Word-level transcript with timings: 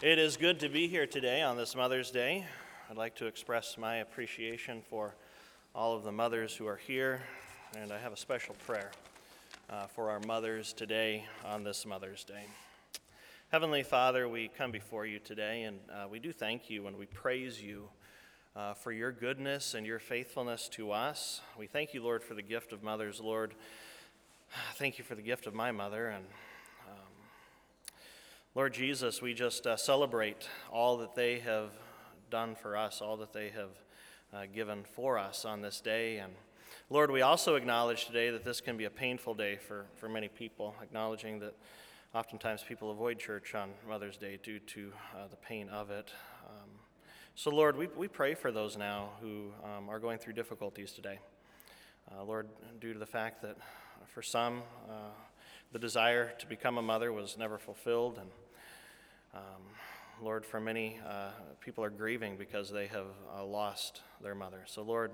It 0.00 0.20
is 0.20 0.36
good 0.36 0.60
to 0.60 0.68
be 0.68 0.86
here 0.86 1.08
today 1.08 1.42
on 1.42 1.56
this 1.56 1.74
Mother's 1.74 2.12
Day. 2.12 2.46
I'd 2.88 2.96
like 2.96 3.16
to 3.16 3.26
express 3.26 3.76
my 3.76 3.96
appreciation 3.96 4.80
for 4.88 5.16
all 5.74 5.96
of 5.96 6.04
the 6.04 6.12
mothers 6.12 6.54
who 6.54 6.68
are 6.68 6.76
here, 6.76 7.20
and 7.76 7.90
I 7.90 7.98
have 7.98 8.12
a 8.12 8.16
special 8.16 8.54
prayer 8.64 8.92
uh, 9.68 9.88
for 9.88 10.08
our 10.10 10.20
mothers 10.20 10.72
today 10.72 11.24
on 11.44 11.64
this 11.64 11.84
Mother's 11.84 12.22
Day. 12.22 12.44
Heavenly 13.50 13.82
Father, 13.82 14.28
we 14.28 14.52
come 14.56 14.70
before 14.70 15.04
you 15.04 15.18
today, 15.18 15.64
and 15.64 15.80
uh, 15.90 16.06
we 16.08 16.20
do 16.20 16.32
thank 16.32 16.70
you 16.70 16.86
and 16.86 16.96
we 16.96 17.06
praise 17.06 17.60
you 17.60 17.88
uh, 18.54 18.74
for 18.74 18.92
your 18.92 19.10
goodness 19.10 19.74
and 19.74 19.84
your 19.84 19.98
faithfulness 19.98 20.68
to 20.68 20.92
us. 20.92 21.40
We 21.58 21.66
thank 21.66 21.92
you, 21.92 22.04
Lord, 22.04 22.22
for 22.22 22.34
the 22.34 22.42
gift 22.42 22.72
of 22.72 22.84
mothers, 22.84 23.20
Lord. 23.20 23.52
Thank 24.76 24.98
you 24.98 25.04
for 25.04 25.16
the 25.16 25.22
gift 25.22 25.48
of 25.48 25.54
my 25.54 25.72
mother 25.72 26.06
and 26.06 26.24
Lord 28.58 28.74
Jesus, 28.74 29.22
we 29.22 29.34
just 29.34 29.68
uh, 29.68 29.76
celebrate 29.76 30.48
all 30.72 30.96
that 30.96 31.14
they 31.14 31.38
have 31.38 31.70
done 32.28 32.56
for 32.56 32.76
us, 32.76 33.00
all 33.00 33.16
that 33.18 33.32
they 33.32 33.50
have 33.50 33.70
uh, 34.34 34.46
given 34.52 34.82
for 34.82 35.16
us 35.16 35.44
on 35.44 35.62
this 35.62 35.80
day. 35.80 36.16
And 36.16 36.32
Lord, 36.90 37.12
we 37.12 37.22
also 37.22 37.54
acknowledge 37.54 38.06
today 38.06 38.30
that 38.30 38.44
this 38.44 38.60
can 38.60 38.76
be 38.76 38.86
a 38.86 38.90
painful 38.90 39.34
day 39.34 39.58
for, 39.58 39.86
for 39.94 40.08
many 40.08 40.26
people, 40.26 40.74
acknowledging 40.82 41.38
that 41.38 41.54
oftentimes 42.12 42.64
people 42.64 42.90
avoid 42.90 43.20
church 43.20 43.54
on 43.54 43.70
Mother's 43.88 44.16
Day 44.16 44.40
due 44.42 44.58
to 44.58 44.92
uh, 45.14 45.28
the 45.30 45.36
pain 45.36 45.68
of 45.68 45.92
it. 45.92 46.10
Um, 46.48 46.68
so, 47.36 47.52
Lord, 47.52 47.76
we, 47.76 47.86
we 47.96 48.08
pray 48.08 48.34
for 48.34 48.50
those 48.50 48.76
now 48.76 49.10
who 49.20 49.52
um, 49.62 49.88
are 49.88 50.00
going 50.00 50.18
through 50.18 50.32
difficulties 50.32 50.90
today. 50.90 51.20
Uh, 52.10 52.24
Lord, 52.24 52.48
due 52.80 52.92
to 52.92 52.98
the 52.98 53.06
fact 53.06 53.40
that 53.42 53.56
for 54.12 54.20
some, 54.20 54.62
uh, 54.90 55.10
the 55.70 55.78
desire 55.78 56.32
to 56.40 56.46
become 56.48 56.76
a 56.76 56.82
mother 56.82 57.12
was 57.12 57.38
never 57.38 57.56
fulfilled, 57.56 58.18
and 58.18 58.28
um, 59.34 59.62
Lord, 60.20 60.44
for 60.44 60.58
many, 60.58 60.98
uh, 61.08 61.30
people 61.60 61.84
are 61.84 61.90
grieving 61.90 62.36
because 62.36 62.70
they 62.70 62.88
have 62.88 63.06
uh, 63.36 63.44
lost 63.44 64.02
their 64.20 64.34
mother. 64.34 64.62
So, 64.66 64.82
Lord, 64.82 65.12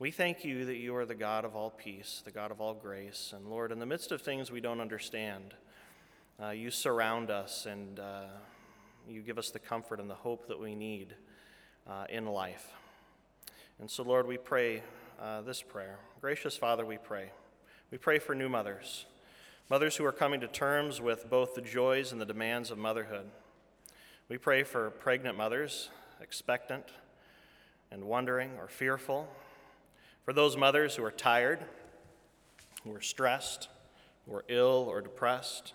we 0.00 0.10
thank 0.10 0.44
you 0.44 0.64
that 0.64 0.76
you 0.76 0.96
are 0.96 1.06
the 1.06 1.14
God 1.14 1.44
of 1.44 1.54
all 1.54 1.70
peace, 1.70 2.22
the 2.24 2.32
God 2.32 2.50
of 2.50 2.60
all 2.60 2.74
grace. 2.74 3.32
And, 3.36 3.48
Lord, 3.48 3.70
in 3.70 3.78
the 3.78 3.86
midst 3.86 4.10
of 4.10 4.22
things 4.22 4.50
we 4.50 4.60
don't 4.60 4.80
understand, 4.80 5.54
uh, 6.42 6.50
you 6.50 6.70
surround 6.70 7.30
us 7.30 7.66
and 7.66 8.00
uh, 8.00 8.24
you 9.08 9.22
give 9.22 9.38
us 9.38 9.50
the 9.50 9.58
comfort 9.58 10.00
and 10.00 10.10
the 10.10 10.14
hope 10.14 10.48
that 10.48 10.58
we 10.58 10.74
need 10.74 11.14
uh, 11.88 12.06
in 12.08 12.26
life. 12.26 12.72
And 13.78 13.88
so, 13.88 14.02
Lord, 14.02 14.26
we 14.26 14.36
pray 14.36 14.82
uh, 15.20 15.42
this 15.42 15.62
prayer. 15.62 15.98
Gracious 16.20 16.56
Father, 16.56 16.84
we 16.84 16.98
pray. 16.98 17.30
We 17.90 17.98
pray 17.98 18.18
for 18.18 18.34
new 18.34 18.48
mothers, 18.48 19.06
mothers 19.68 19.96
who 19.96 20.04
are 20.04 20.12
coming 20.12 20.40
to 20.40 20.48
terms 20.48 21.00
with 21.00 21.30
both 21.30 21.54
the 21.54 21.60
joys 21.60 22.12
and 22.12 22.20
the 22.20 22.26
demands 22.26 22.70
of 22.70 22.78
motherhood. 22.78 23.30
We 24.30 24.38
pray 24.38 24.62
for 24.62 24.90
pregnant 24.90 25.36
mothers, 25.36 25.90
expectant 26.20 26.84
and 27.90 28.04
wondering 28.04 28.52
or 28.60 28.68
fearful, 28.68 29.28
for 30.24 30.32
those 30.32 30.56
mothers 30.56 30.94
who 30.94 31.02
are 31.02 31.10
tired, 31.10 31.58
who 32.84 32.94
are 32.94 33.00
stressed, 33.00 33.68
who 34.24 34.36
are 34.36 34.44
ill 34.46 34.86
or 34.88 35.00
depressed, 35.00 35.74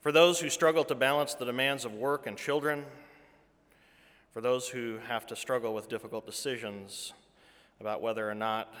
for 0.00 0.10
those 0.10 0.40
who 0.40 0.50
struggle 0.50 0.82
to 0.82 0.96
balance 0.96 1.34
the 1.34 1.44
demands 1.44 1.84
of 1.84 1.94
work 1.94 2.26
and 2.26 2.36
children, 2.36 2.84
for 4.34 4.40
those 4.40 4.68
who 4.68 4.98
have 5.06 5.24
to 5.28 5.36
struggle 5.36 5.72
with 5.72 5.88
difficult 5.88 6.26
decisions 6.26 7.12
about 7.80 8.02
whether 8.02 8.28
or 8.28 8.34
not 8.34 8.74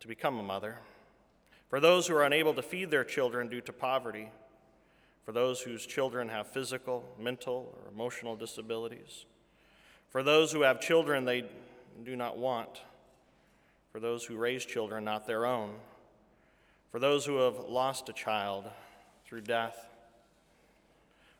to 0.00 0.08
become 0.08 0.38
a 0.38 0.42
mother, 0.42 0.78
for 1.68 1.80
those 1.80 2.06
who 2.06 2.16
are 2.16 2.24
unable 2.24 2.54
to 2.54 2.62
feed 2.62 2.90
their 2.90 3.04
children 3.04 3.50
due 3.50 3.60
to 3.60 3.74
poverty 3.74 4.30
for 5.26 5.32
those 5.32 5.60
whose 5.60 5.84
children 5.84 6.28
have 6.28 6.46
physical, 6.46 7.04
mental, 7.18 7.74
or 7.74 7.90
emotional 7.90 8.36
disabilities, 8.36 9.26
for 10.08 10.22
those 10.22 10.52
who 10.52 10.62
have 10.62 10.80
children 10.80 11.24
they 11.24 11.44
do 12.04 12.14
not 12.14 12.38
want, 12.38 12.82
for 13.90 13.98
those 13.98 14.24
who 14.24 14.36
raise 14.36 14.64
children 14.64 15.02
not 15.02 15.26
their 15.26 15.44
own, 15.44 15.72
for 16.92 17.00
those 17.00 17.26
who 17.26 17.38
have 17.38 17.58
lost 17.68 18.08
a 18.08 18.12
child 18.12 18.66
through 19.26 19.40
death, 19.40 19.88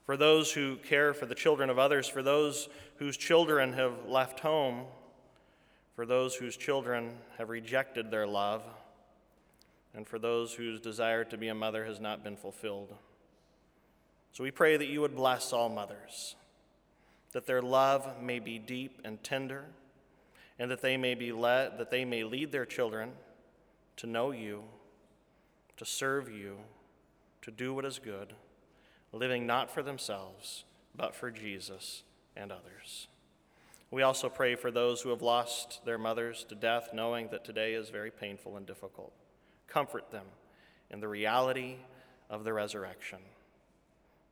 for 0.05 0.17
those 0.17 0.53
who 0.53 0.77
care 0.79 1.15
for 1.15 1.27
the 1.27 1.35
children 1.35 1.71
of 1.71 1.79
others, 1.79 2.09
for 2.09 2.25
those 2.25 2.69
whose 2.97 3.17
children 3.17 3.73
have 3.73 4.07
left 4.09 4.41
home, 4.41 4.83
for 5.95 6.05
those 6.05 6.35
whose 6.35 6.57
children 6.57 7.13
have 7.39 7.51
rejected 7.51 8.11
their 8.11 8.27
love, 8.27 8.65
and 9.95 10.09
for 10.09 10.19
those 10.19 10.55
whose 10.55 10.81
desire 10.81 11.23
to 11.23 11.39
be 11.39 11.47
a 11.47 11.55
mother 11.55 11.85
has 11.85 12.01
not 12.01 12.25
been 12.25 12.37
fulfilled. 12.37 12.93
So 14.37 14.45
we 14.45 14.51
pray 14.51 14.77
that 14.77 14.89
you 14.89 15.01
would 15.01 15.17
bless 15.17 15.55
all 15.55 15.71
mothers, 15.71 16.37
that 17.33 17.47
their 17.47 17.63
love 17.63 18.21
may 18.21 18.39
be 18.39 18.59
deep 18.59 19.01
and 19.03 19.25
tender, 19.25 19.65
and 20.59 20.71
that 20.71 20.83
they 20.83 20.99
may 20.99 21.15
be 21.15 21.33
led, 21.33 21.79
that 21.79 21.91
they 21.91 22.05
may 22.05 22.23
lead 22.23 22.53
their 22.53 22.67
children 22.67 23.13
to 23.97 24.07
know 24.07 24.33
you, 24.33 24.65
to 25.79 25.87
serve 25.87 26.31
you, 26.31 26.59
to 27.41 27.51
do 27.51 27.73
what 27.73 27.87
is 27.87 27.99
good, 27.99 28.35
living 29.11 29.47
not 29.47 29.71
for 29.71 29.83
themselves, 29.83 30.65
but 30.95 31.15
for 31.15 31.31
Jesus 31.31 32.03
and 32.37 32.53
others. 32.53 33.09
We 33.91 34.03
also 34.03 34.29
pray 34.29 34.55
for 34.55 34.71
those 34.71 35.01
who 35.01 35.09
have 35.09 35.23
lost 35.23 35.83
their 35.87 35.97
mothers 35.97 36.45
to 36.51 36.55
death, 36.55 36.91
knowing 36.93 37.29
that 37.29 37.47
today 37.47 37.73
is 37.73 37.89
very 37.89 38.11
painful 38.11 38.59
and 38.59 38.67
difficult. 38.67 39.15
Comfort 39.67 40.11
them 40.11 40.27
in 40.91 41.01
the 41.01 41.09
reality 41.09 41.77
of 42.29 42.45
the 42.45 42.53
resurrection. 42.53 43.21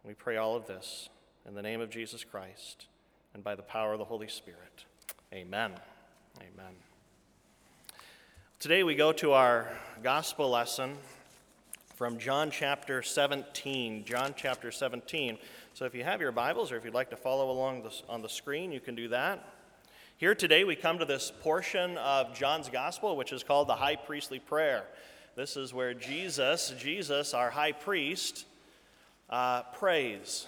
We 0.04 0.12
pray 0.12 0.36
all 0.36 0.54
of 0.54 0.66
this 0.66 1.08
in 1.48 1.54
the 1.54 1.62
name 1.62 1.80
of 1.80 1.88
Jesus 1.88 2.24
Christ 2.24 2.88
and 3.32 3.42
by 3.42 3.54
the 3.54 3.62
power 3.62 3.94
of 3.94 3.98
the 3.98 4.04
Holy 4.04 4.28
Spirit. 4.28 4.84
Amen. 5.32 5.72
Amen. 6.36 6.74
Today 8.60 8.82
we 8.82 8.96
go 8.96 9.12
to 9.14 9.32
our 9.32 9.66
gospel 10.02 10.50
lesson 10.50 10.98
from 11.94 12.18
John 12.18 12.50
chapter 12.50 13.00
17. 13.00 14.04
John 14.04 14.34
chapter 14.36 14.70
17. 14.70 15.38
So 15.72 15.86
if 15.86 15.94
you 15.94 16.04
have 16.04 16.20
your 16.20 16.32
Bibles 16.32 16.70
or 16.70 16.76
if 16.76 16.84
you'd 16.84 16.92
like 16.92 17.08
to 17.08 17.16
follow 17.16 17.50
along 17.50 17.88
on 18.06 18.20
the 18.20 18.28
screen, 18.28 18.72
you 18.72 18.80
can 18.80 18.94
do 18.94 19.08
that. 19.08 19.54
Here 20.18 20.34
today 20.34 20.64
we 20.64 20.76
come 20.76 20.98
to 20.98 21.06
this 21.06 21.32
portion 21.40 21.96
of 21.96 22.34
John's 22.34 22.68
gospel, 22.68 23.16
which 23.16 23.32
is 23.32 23.42
called 23.42 23.68
the 23.68 23.76
high 23.76 23.96
priestly 23.96 24.38
prayer. 24.38 24.84
This 25.34 25.56
is 25.56 25.72
where 25.72 25.94
Jesus, 25.94 26.74
Jesus, 26.78 27.32
our 27.32 27.48
high 27.48 27.72
priest, 27.72 28.44
uh, 29.34 29.64
prays. 29.72 30.46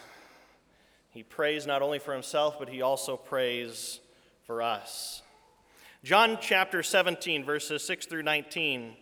He 1.11 1.25
prays 1.25 1.67
not 1.67 1.83
only 1.83 1.99
for 1.99 2.13
himself, 2.13 2.57
but 2.57 2.69
he 2.69 2.83
also 2.83 3.17
prays 3.17 3.99
for 4.47 4.63
us. 4.63 5.23
John 6.05 6.39
chapter 6.41 6.85
17, 6.85 7.45
verses 7.45 7.85
6 7.85 8.07
through 8.07 8.23
19. 8.23 8.95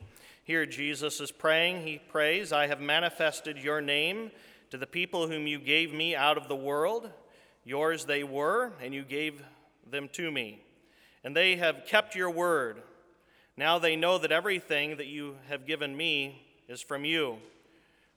Here 0.44 0.64
Jesus 0.64 1.20
is 1.20 1.30
praying. 1.30 1.86
He 1.86 1.98
prays, 1.98 2.50
I 2.50 2.66
have 2.66 2.80
manifested 2.80 3.58
your 3.58 3.82
name 3.82 4.30
to 4.70 4.78
the 4.78 4.86
people 4.86 5.28
whom 5.28 5.46
you 5.46 5.58
gave 5.58 5.92
me 5.92 6.16
out 6.16 6.38
of 6.38 6.48
the 6.48 6.56
world. 6.56 7.10
Yours 7.62 8.06
they 8.06 8.24
were, 8.24 8.72
and 8.80 8.94
you 8.94 9.02
gave 9.02 9.42
them 9.90 10.08
to 10.12 10.30
me. 10.30 10.62
And 11.22 11.36
they 11.36 11.56
have 11.56 11.84
kept 11.84 12.16
your 12.16 12.30
word. 12.30 12.80
Now 13.54 13.78
they 13.78 13.96
know 13.96 14.16
that 14.16 14.32
everything 14.32 14.96
that 14.96 15.08
you 15.08 15.36
have 15.50 15.66
given 15.66 15.94
me 15.94 16.42
is 16.70 16.80
from 16.80 17.04
you. 17.04 17.36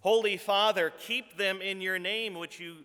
Holy 0.00 0.38
Father, 0.38 0.90
keep 0.98 1.36
them 1.36 1.60
in 1.60 1.82
your 1.82 1.98
name, 1.98 2.34
which 2.34 2.58
you 2.58 2.76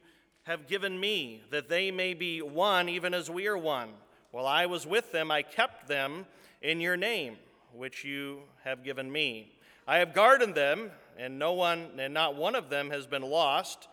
have 0.43 0.67
given 0.67 0.99
me, 0.99 1.41
that 1.49 1.69
they 1.69 1.89
may 1.89 2.13
be 2.13 2.41
one, 2.41 2.89
even 2.89 3.13
as 3.13 3.29
we 3.29 3.47
are 3.47 3.57
one. 3.57 3.89
While 4.31 4.45
I 4.45 4.65
was 4.65 4.85
with 4.85 5.13
them, 5.13 5.31
I 5.31 5.41
kept 5.41 5.87
them 5.87 6.25
in 6.61 6.81
your 6.81 6.97
name, 6.97 7.37
which 7.73 8.03
you 8.03 8.41
have 8.65 8.83
given 8.83 9.09
me. 9.09 9.53
I 9.87 9.99
have 9.99 10.13
guarded 10.13 10.55
them, 10.55 10.91
and 11.17 11.39
no 11.39 11.53
one, 11.53 11.87
and 11.97 12.13
not 12.13 12.35
one 12.35 12.53
of 12.53 12.69
them 12.69 12.89
has 12.89 13.07
been 13.07 13.21
lost, 13.21 13.87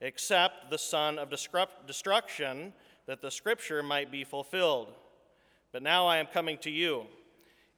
except 0.00 0.68
the 0.68 0.78
son 0.78 1.16
of 1.16 1.30
destruction, 1.30 2.72
that 3.06 3.22
the 3.22 3.30
scripture 3.30 3.84
might 3.84 4.10
be 4.10 4.24
fulfilled. 4.24 4.92
But 5.70 5.84
now 5.84 6.08
I 6.08 6.18
am 6.18 6.26
coming 6.26 6.58
to 6.58 6.70
you. 6.70 7.06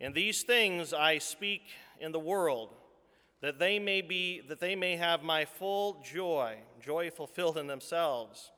In 0.01 0.15
these 0.15 0.43
things 0.43 0.95
I 0.95 1.19
speak 1.19 1.63
in 2.01 2.13
the 2.13 2.19
world 2.19 2.71
that 3.41 3.59
they 3.59 3.79
may 3.79 4.01
be 4.01 4.41
that 4.49 4.61
they 4.61 4.75
may 4.75 4.97
have 4.97 5.23
my 5.23 5.45
full 5.45 6.03
joy 6.05 6.57
joy 6.81 7.11
fulfilled 7.11 7.59
in 7.59 7.67
themselves 7.67 8.51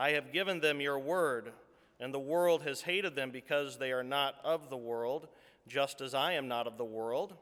I 0.00 0.12
have 0.12 0.32
given 0.32 0.60
them 0.60 0.80
your 0.80 0.98
word, 0.98 1.52
and 2.00 2.14
the 2.14 2.18
world 2.18 2.62
has 2.62 2.80
hated 2.80 3.14
them 3.14 3.30
because 3.30 3.76
they 3.76 3.92
are 3.92 4.02
not 4.02 4.36
of 4.42 4.70
the 4.70 4.76
world, 4.78 5.28
just 5.68 6.00
as 6.00 6.14
I 6.14 6.32
am 6.32 6.48
not 6.48 6.66
of 6.66 6.78
the 6.78 6.86
world. 6.86 7.34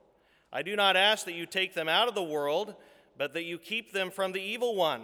I 0.52 0.62
do 0.62 0.74
not 0.74 0.96
ask 0.96 1.24
that 1.26 1.36
you 1.36 1.46
take 1.46 1.74
them 1.74 1.88
out 1.88 2.08
of 2.08 2.16
the 2.16 2.22
world, 2.24 2.74
but 3.16 3.32
that 3.34 3.44
you 3.44 3.58
keep 3.58 3.92
them 3.92 4.10
from 4.10 4.32
the 4.32 4.40
evil 4.40 4.74
one. 4.74 5.02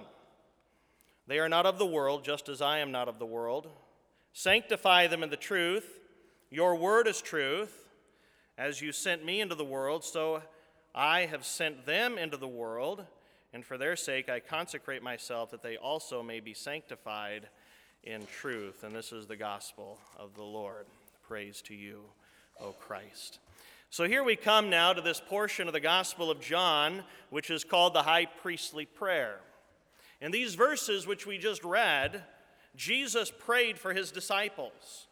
They 1.28 1.38
are 1.38 1.48
not 1.48 1.64
of 1.64 1.78
the 1.78 1.86
world, 1.86 2.24
just 2.24 2.48
as 2.48 2.60
I 2.60 2.78
am 2.78 2.90
not 2.90 3.06
of 3.06 3.20
the 3.20 3.24
world. 3.24 3.68
Sanctify 4.32 5.06
them 5.06 5.22
in 5.22 5.30
the 5.30 5.36
truth. 5.36 6.00
Your 6.50 6.74
word 6.74 7.06
is 7.06 7.22
truth. 7.22 7.88
As 8.58 8.82
you 8.82 8.90
sent 8.90 9.24
me 9.24 9.40
into 9.40 9.54
the 9.54 9.64
world, 9.64 10.04
so 10.04 10.42
I 10.94 11.26
have 11.26 11.44
sent 11.44 11.86
them 11.86 12.18
into 12.18 12.36
the 12.36 12.46
world, 12.46 13.04
and 13.52 13.64
for 13.64 13.76
their 13.76 13.96
sake 13.96 14.28
I 14.28 14.40
consecrate 14.40 15.02
myself 15.02 15.50
that 15.50 15.62
they 15.62 15.76
also 15.76 16.22
may 16.22 16.40
be 16.40 16.54
sanctified 16.54 17.48
in 18.04 18.26
truth. 18.26 18.84
And 18.84 18.94
this 18.94 19.12
is 19.12 19.26
the 19.26 19.36
gospel 19.36 19.98
of 20.18 20.34
the 20.34 20.42
Lord. 20.42 20.86
Praise 21.26 21.62
to 21.62 21.74
you, 21.74 22.00
O 22.60 22.72
Christ. 22.72 23.38
So 23.90 24.04
here 24.04 24.22
we 24.22 24.36
come 24.36 24.70
now 24.70 24.92
to 24.92 25.00
this 25.00 25.20
portion 25.20 25.66
of 25.66 25.72
the 25.72 25.80
Gospel 25.80 26.30
of 26.30 26.40
John, 26.40 27.04
which 27.30 27.48
is 27.48 27.64
called 27.64 27.94
the 27.94 28.02
High 28.02 28.26
Priestly 28.26 28.86
Prayer. 28.86 29.38
In 30.20 30.32
these 30.32 30.54
verses, 30.54 31.06
which 31.06 31.26
we 31.26 31.38
just 31.38 31.62
read, 31.64 32.22
Jesus 32.76 33.30
prayed 33.30 33.78
for 33.78 33.94
his 33.94 34.10
disciples. 34.10 35.06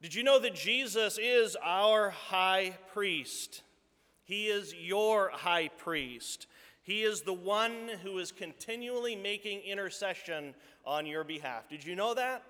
Did 0.00 0.14
you 0.14 0.24
know 0.24 0.40
that 0.40 0.54
Jesus 0.54 1.18
is 1.18 1.56
our 1.62 2.10
high 2.10 2.76
priest? 2.92 3.62
He 4.32 4.46
is 4.46 4.74
your 4.74 5.28
high 5.28 5.68
priest. 5.68 6.46
He 6.80 7.02
is 7.02 7.20
the 7.20 7.34
one 7.34 7.90
who 8.02 8.16
is 8.16 8.32
continually 8.32 9.14
making 9.14 9.60
intercession 9.60 10.54
on 10.86 11.04
your 11.04 11.22
behalf. 11.22 11.68
Did 11.68 11.84
you 11.84 11.94
know 11.94 12.14
that? 12.14 12.42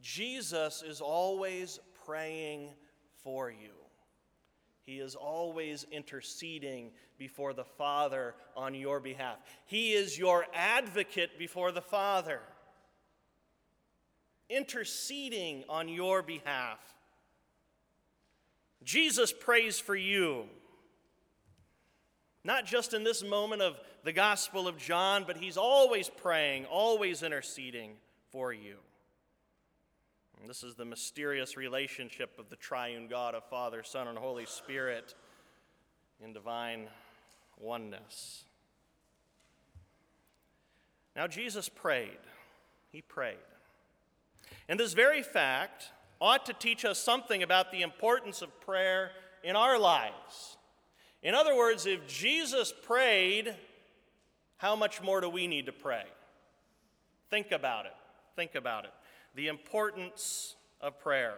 Jesus 0.00 0.84
is 0.86 1.00
always 1.00 1.80
praying 2.06 2.68
for 3.24 3.50
you. 3.50 3.72
He 4.82 5.00
is 5.00 5.16
always 5.16 5.84
interceding 5.90 6.92
before 7.18 7.52
the 7.52 7.64
Father 7.64 8.36
on 8.56 8.72
your 8.76 9.00
behalf. 9.00 9.38
He 9.66 9.94
is 9.94 10.16
your 10.16 10.46
advocate 10.54 11.40
before 11.40 11.72
the 11.72 11.82
Father, 11.82 12.38
interceding 14.48 15.64
on 15.68 15.88
your 15.88 16.22
behalf. 16.22 16.78
Jesus 18.84 19.32
prays 19.32 19.78
for 19.78 19.96
you. 19.96 20.44
Not 22.42 22.64
just 22.64 22.94
in 22.94 23.04
this 23.04 23.22
moment 23.22 23.60
of 23.60 23.78
the 24.02 24.12
Gospel 24.12 24.66
of 24.66 24.78
John, 24.78 25.24
but 25.26 25.36
he's 25.36 25.56
always 25.56 26.08
praying, 26.08 26.64
always 26.64 27.22
interceding 27.22 27.92
for 28.32 28.52
you. 28.52 28.76
And 30.40 30.48
this 30.48 30.62
is 30.62 30.74
the 30.74 30.86
mysterious 30.86 31.56
relationship 31.58 32.38
of 32.38 32.48
the 32.48 32.56
triune 32.56 33.08
God 33.08 33.34
of 33.34 33.44
Father, 33.44 33.82
Son, 33.82 34.08
and 34.08 34.16
Holy 34.16 34.46
Spirit 34.46 35.14
in 36.24 36.32
divine 36.32 36.88
oneness. 37.58 38.44
Now, 41.14 41.26
Jesus 41.26 41.68
prayed. 41.68 42.16
He 42.90 43.02
prayed. 43.02 43.36
And 44.68 44.80
this 44.80 44.94
very 44.94 45.22
fact 45.22 45.90
ought 46.20 46.46
to 46.46 46.52
teach 46.52 46.84
us 46.84 46.98
something 46.98 47.42
about 47.42 47.72
the 47.72 47.82
importance 47.82 48.42
of 48.42 48.60
prayer 48.60 49.10
in 49.42 49.56
our 49.56 49.78
lives. 49.78 50.56
In 51.22 51.34
other 51.34 51.56
words, 51.56 51.86
if 51.86 52.06
Jesus 52.06 52.72
prayed, 52.82 53.54
how 54.56 54.76
much 54.76 55.02
more 55.02 55.20
do 55.20 55.28
we 55.28 55.46
need 55.46 55.66
to 55.66 55.72
pray? 55.72 56.04
Think 57.30 57.52
about 57.52 57.86
it. 57.86 57.94
Think 58.36 58.54
about 58.54 58.84
it 58.84 58.92
the 59.34 59.48
importance 59.48 60.56
of 60.80 60.98
prayer. 60.98 61.34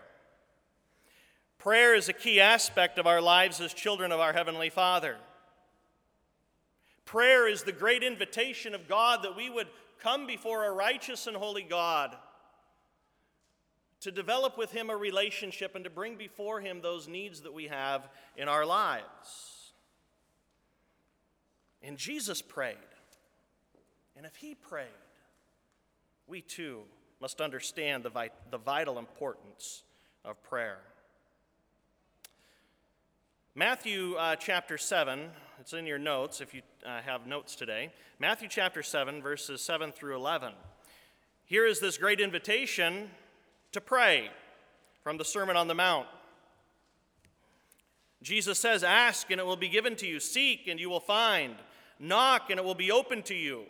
Prayer 1.59 1.95
is 1.95 2.09
a 2.09 2.13
key 2.13 2.41
aspect 2.41 2.99
of 2.99 3.07
our 3.07 3.21
lives 3.21 3.61
as 3.61 3.75
children 3.75 4.11
of 4.13 4.21
our 4.21 4.33
Heavenly 4.33 4.71
Father. 4.71 5.17
Prayer 7.05 7.47
is 7.47 7.63
the 7.63 7.73
great 7.73 8.03
invitation 8.03 8.75
of 8.75 8.89
God 8.89 9.23
that 9.23 9.37
we 9.37 9.51
would 9.51 9.69
come 10.01 10.27
before 10.27 10.65
a 10.65 10.73
righteous 10.73 11.27
and 11.27 11.37
holy 11.37 11.63
God 11.63 12.17
to 14.03 14.11
develop 14.11 14.59
with 14.59 14.73
Him 14.73 14.91
a 14.91 14.97
relationship 14.97 15.75
and 15.75 15.85
to 15.85 15.91
bring 15.91 16.17
before 16.17 16.61
Him 16.61 16.81
those 16.81 17.09
needs 17.09 17.41
that 17.43 17.55
we 17.55 17.69
have 17.69 18.09
in 18.37 18.49
our 18.49 18.67
lives. 18.67 19.73
And 21.83 21.97
Jesus 21.97 22.43
prayed. 22.43 22.77
And 24.17 24.27
if 24.27 24.37
He 24.37 24.55
prayed, 24.55 24.87
we 26.27 26.41
too 26.41 26.81
must 27.21 27.41
understand 27.41 28.03
the, 28.03 28.11
vit- 28.11 28.33
the 28.51 28.59
vital 28.59 28.99
importance 28.99 29.85
of 30.25 30.43
prayer. 30.43 30.79
Matthew 33.55 34.15
uh, 34.15 34.35
chapter 34.37 34.79
7, 34.79 35.29
it's 35.61 35.75
in 35.75 35.87
your 35.87 35.99
notes 35.99 36.41
if 36.41 36.55
you 36.55 36.63
uh, 36.85 37.03
have 37.03 37.27
notes 37.27 37.55
today. 37.55 37.93
Matthew 38.19 38.49
chapter 38.49 38.83
7, 38.83 39.23
verses 39.23 39.61
7 39.61 39.93
through 39.93 40.17
11. 40.17 40.55
Here 41.45 41.67
is 41.67 41.79
this 41.79 41.99
great 41.99 42.19
invitation 42.19 43.11
to 43.73 43.81
pray 43.81 44.31
from 45.03 45.19
the 45.19 45.25
Sermon 45.25 45.57
on 45.57 45.69
the 45.69 45.75
Mount. 45.75 46.07
Jesus 48.23 48.59
says, 48.59 48.85
Ask 48.85 49.31
and 49.31 49.41
it 49.41 49.47
will 49.47 49.57
be 49.57 49.69
given 49.69 49.97
to 49.97 50.07
you, 50.07 50.21
seek 50.21 50.69
and 50.69 50.79
you 50.79 50.89
will 50.89 51.01
find, 51.01 51.57
knock 51.99 52.51
and 52.51 52.59
it 52.59 52.65
will 52.65 52.75
be 52.75 52.93
open 52.93 53.23
to 53.25 53.35
you. 53.35 53.65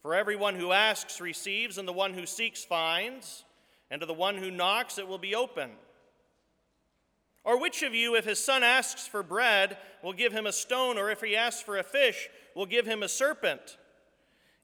For 0.00 0.14
everyone 0.14 0.54
who 0.54 0.70
asks 0.70 1.20
receives, 1.20 1.78
and 1.78 1.88
the 1.88 1.92
one 1.92 2.14
who 2.14 2.26
seeks 2.26 2.64
finds, 2.64 3.44
and 3.90 4.00
to 4.00 4.06
the 4.06 4.14
one 4.14 4.36
who 4.36 4.52
knocks 4.52 4.98
it 4.98 5.08
will 5.08 5.18
be 5.18 5.34
open. 5.34 5.70
Or 7.42 7.60
which 7.60 7.82
of 7.82 7.94
you, 7.94 8.14
if 8.14 8.24
his 8.24 8.42
son 8.42 8.62
asks 8.62 9.06
for 9.06 9.22
bread, 9.24 9.76
will 10.02 10.12
give 10.12 10.32
him 10.32 10.46
a 10.46 10.52
stone, 10.52 10.96
or 10.96 11.10
if 11.10 11.20
he 11.20 11.36
asks 11.36 11.62
for 11.62 11.76
a 11.76 11.82
fish, 11.82 12.28
will 12.54 12.66
give 12.66 12.86
him 12.86 13.02
a 13.02 13.08
serpent? 13.08 13.78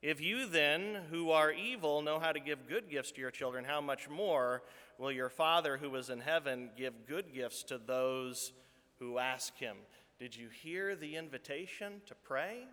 If 0.03 0.19
you 0.19 0.47
then, 0.47 0.97
who 1.09 1.31
are 1.31 1.49
evil, 1.49 2.01
know 2.01 2.19
how 2.19 2.33
to 2.33 2.39
give 2.41 2.67
good 2.67 2.89
gifts 2.89 3.13
to 3.13 3.21
your 3.21 3.31
children, 3.31 3.63
how 3.63 3.79
much 3.79 4.09
more 4.09 4.61
will 4.97 5.13
your 5.13 5.29
Father 5.29 5.77
who 5.77 5.95
is 5.95 6.09
in 6.09 6.19
heaven 6.19 6.71
give 6.77 7.07
good 7.07 7.33
gifts 7.33 7.63
to 7.63 7.77
those 7.77 8.51
who 8.99 9.17
ask 9.17 9.57
him? 9.57 9.77
Did 10.19 10.35
you 10.35 10.49
hear 10.49 10.97
the 10.97 11.15
invitation 11.15 12.01
to 12.07 12.15
pray? 12.15 12.65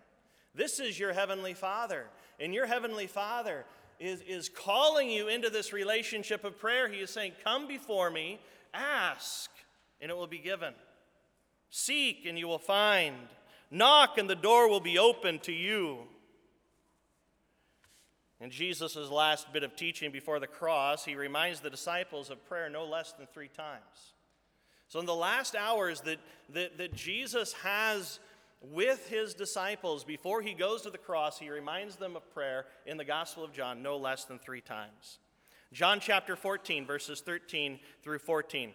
This 0.53 0.81
is 0.81 0.99
your 0.99 1.13
Heavenly 1.13 1.53
Father. 1.53 2.07
And 2.37 2.53
your 2.53 2.65
Heavenly 2.65 3.07
Father 3.07 3.63
is, 3.97 4.19
is 4.27 4.49
calling 4.49 5.09
you 5.09 5.29
into 5.29 5.49
this 5.49 5.71
relationship 5.71 6.43
of 6.43 6.59
prayer. 6.59 6.89
He 6.89 6.97
is 6.97 7.11
saying, 7.11 7.31
Come 7.45 7.65
before 7.65 8.11
me, 8.11 8.41
ask, 8.73 9.49
and 10.01 10.11
it 10.11 10.17
will 10.17 10.27
be 10.27 10.37
given. 10.37 10.73
Seek, 11.69 12.25
and 12.25 12.37
you 12.37 12.49
will 12.49 12.59
find. 12.59 13.15
Knock, 13.71 14.17
and 14.17 14.29
the 14.29 14.35
door 14.35 14.67
will 14.67 14.81
be 14.81 14.99
open 14.99 15.39
to 15.39 15.53
you. 15.53 16.07
In 18.41 18.49
Jesus' 18.49 18.95
last 18.95 19.53
bit 19.53 19.61
of 19.61 19.75
teaching 19.75 20.11
before 20.11 20.39
the 20.39 20.47
cross, 20.47 21.05
he 21.05 21.15
reminds 21.15 21.59
the 21.59 21.69
disciples 21.69 22.31
of 22.31 22.43
prayer 22.49 22.69
no 22.69 22.85
less 22.85 23.13
than 23.13 23.27
three 23.27 23.47
times. 23.47 24.15
So, 24.87 24.99
in 24.99 25.05
the 25.05 25.15
last 25.15 25.55
hours 25.55 26.01
that, 26.01 26.17
that, 26.49 26.79
that 26.79 26.95
Jesus 26.95 27.53
has 27.53 28.19
with 28.59 29.07
his 29.07 29.35
disciples 29.35 30.03
before 30.03 30.41
he 30.41 30.53
goes 30.53 30.81
to 30.81 30.89
the 30.89 30.97
cross, 30.97 31.37
he 31.37 31.51
reminds 31.51 31.95
them 31.95 32.15
of 32.15 32.33
prayer 32.33 32.65
in 32.87 32.97
the 32.97 33.05
Gospel 33.05 33.43
of 33.43 33.53
John 33.53 33.83
no 33.83 33.97
less 33.97 34.25
than 34.25 34.39
three 34.39 34.59
times. 34.59 35.19
John 35.71 35.99
chapter 35.99 36.35
14, 36.35 36.85
verses 36.85 37.21
13 37.21 37.79
through 38.03 38.19
14. 38.19 38.73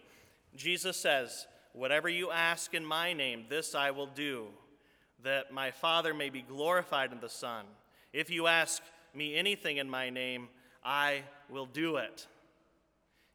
Jesus 0.54 0.96
says, 0.96 1.46
Whatever 1.72 2.08
you 2.08 2.30
ask 2.30 2.72
in 2.72 2.84
my 2.84 3.12
name, 3.12 3.44
this 3.48 3.74
I 3.74 3.90
will 3.90 4.06
do, 4.06 4.46
that 5.24 5.52
my 5.52 5.72
Father 5.72 6.14
may 6.14 6.30
be 6.30 6.40
glorified 6.40 7.12
in 7.12 7.20
the 7.20 7.28
Son. 7.28 7.66
If 8.12 8.30
you 8.30 8.46
ask 8.46 8.80
me 9.16 9.34
anything 9.34 9.78
in 9.78 9.88
my 9.88 10.10
name, 10.10 10.48
I 10.84 11.22
will 11.48 11.66
do 11.66 11.96
it. 11.96 12.26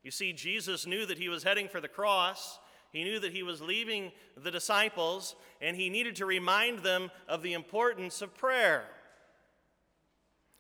You 0.04 0.12
see, 0.12 0.34
Jesus 0.34 0.88
knew 0.88 1.06
that 1.06 1.18
he 1.18 1.30
was 1.30 1.44
heading 1.44 1.68
for 1.68 1.80
the 1.80 1.88
cross. 1.88 2.60
He 2.92 3.04
knew 3.04 3.20
that 3.20 3.34
he 3.34 3.44
was 3.44 3.62
leaving 3.62 4.12
the 4.36 4.52
disciples, 4.52 5.36
and 5.62 5.78
he 5.78 5.90
needed 5.90 6.16
to 6.18 6.26
remind 6.26 6.80
them 6.80 7.12
of 7.28 7.44
the 7.44 7.54
importance 7.54 8.22
of 8.22 8.36
prayer. 8.36 8.86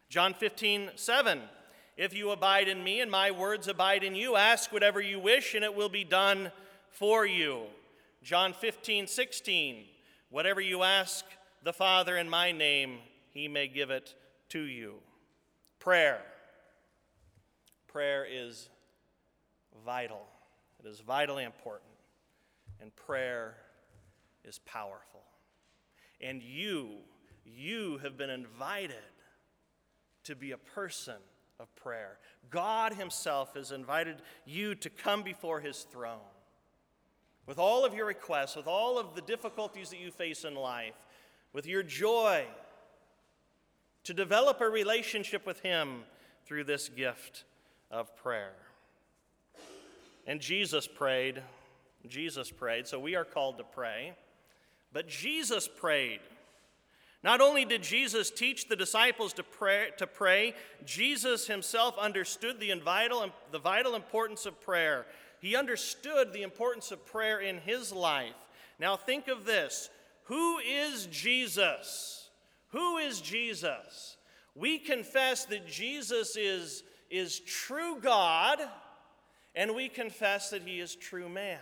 John 0.09 0.33
15, 0.33 0.91
7. 0.95 1.41
If 1.97 2.13
you 2.13 2.31
abide 2.31 2.67
in 2.67 2.83
me 2.83 2.99
and 3.01 3.11
my 3.11 3.31
words 3.31 3.67
abide 3.67 4.03
in 4.03 4.15
you, 4.15 4.35
ask 4.35 4.71
whatever 4.71 5.01
you 5.01 5.19
wish, 5.19 5.55
and 5.55 5.63
it 5.63 5.75
will 5.75 5.89
be 5.89 6.03
done 6.03 6.51
for 6.89 7.25
you. 7.25 7.63
John 8.23 8.53
15, 8.53 9.07
16. 9.07 9.85
Whatever 10.29 10.61
you 10.61 10.83
ask 10.83 11.25
the 11.63 11.73
Father 11.73 12.17
in 12.17 12.29
my 12.29 12.51
name, 12.51 12.99
he 13.31 13.47
may 13.47 13.67
give 13.67 13.89
it 13.89 14.15
to 14.49 14.61
you. 14.61 14.95
Prayer. 15.81 16.21
Prayer 17.87 18.25
is 18.29 18.69
vital, 19.83 20.21
it 20.79 20.87
is 20.87 20.99
vitally 20.99 21.43
important 21.43 21.91
and 22.79 22.95
prayer 22.95 23.55
is 24.45 24.59
powerful. 24.59 25.21
And 26.21 26.41
you, 26.41 26.97
you 27.45 27.99
have 28.03 28.17
been 28.17 28.29
invited 28.29 28.95
to 30.23 30.35
be 30.35 30.51
a 30.51 30.57
person 30.57 31.15
of 31.59 31.73
prayer. 31.75 32.17
God 32.49 32.93
Himself 32.93 33.55
has 33.55 33.71
invited 33.71 34.17
you 34.45 34.75
to 34.75 34.89
come 34.89 35.23
before 35.23 35.59
His 35.59 35.81
throne 35.91 36.19
with 37.47 37.57
all 37.57 37.83
of 37.83 37.93
your 37.93 38.05
requests, 38.05 38.55
with 38.55 38.67
all 38.67 38.99
of 38.99 39.15
the 39.15 39.21
difficulties 39.21 39.89
that 39.89 39.99
you 39.99 40.11
face 40.11 40.43
in 40.43 40.53
life, 40.55 40.95
with 41.53 41.65
your 41.65 41.83
joy, 41.83 42.45
to 44.03 44.13
develop 44.13 44.61
a 44.61 44.69
relationship 44.69 45.45
with 45.45 45.59
Him 45.61 46.03
through 46.45 46.63
this 46.65 46.89
gift 46.89 47.43
of 47.89 48.15
prayer. 48.15 48.53
And 50.27 50.39
Jesus 50.39 50.87
prayed. 50.87 51.41
Jesus 52.07 52.51
prayed, 52.51 52.87
so 52.87 52.99
we 52.99 53.15
are 53.15 53.25
called 53.25 53.57
to 53.57 53.63
pray. 53.63 54.13
But 54.93 55.07
Jesus 55.07 55.67
prayed. 55.67 56.19
Not 57.23 57.39
only 57.39 57.65
did 57.65 57.83
Jesus 57.83 58.31
teach 58.31 58.67
the 58.67 58.75
disciples 58.75 59.33
to 59.33 59.43
pray, 59.43 59.89
to 59.97 60.07
pray 60.07 60.55
Jesus 60.85 61.45
himself 61.47 61.97
understood 61.99 62.59
the 62.59 62.73
vital, 62.83 63.29
the 63.51 63.59
vital 63.59 63.93
importance 63.93 64.47
of 64.47 64.59
prayer. 64.59 65.05
He 65.39 65.55
understood 65.55 66.33
the 66.33 66.41
importance 66.41 66.91
of 66.91 67.05
prayer 67.05 67.39
in 67.39 67.59
his 67.59 67.91
life. 67.91 68.33
Now, 68.79 68.97
think 68.97 69.27
of 69.27 69.45
this 69.45 69.89
who 70.25 70.57
is 70.59 71.07
Jesus? 71.07 72.20
Who 72.71 72.97
is 72.97 73.21
Jesus? 73.21 74.17
We 74.55 74.79
confess 74.79 75.45
that 75.45 75.67
Jesus 75.67 76.35
is, 76.35 76.83
is 77.09 77.39
true 77.39 77.99
God, 78.01 78.59
and 79.55 79.75
we 79.75 79.89
confess 79.89 80.49
that 80.49 80.63
he 80.63 80.79
is 80.79 80.95
true 80.95 81.29
man. 81.29 81.59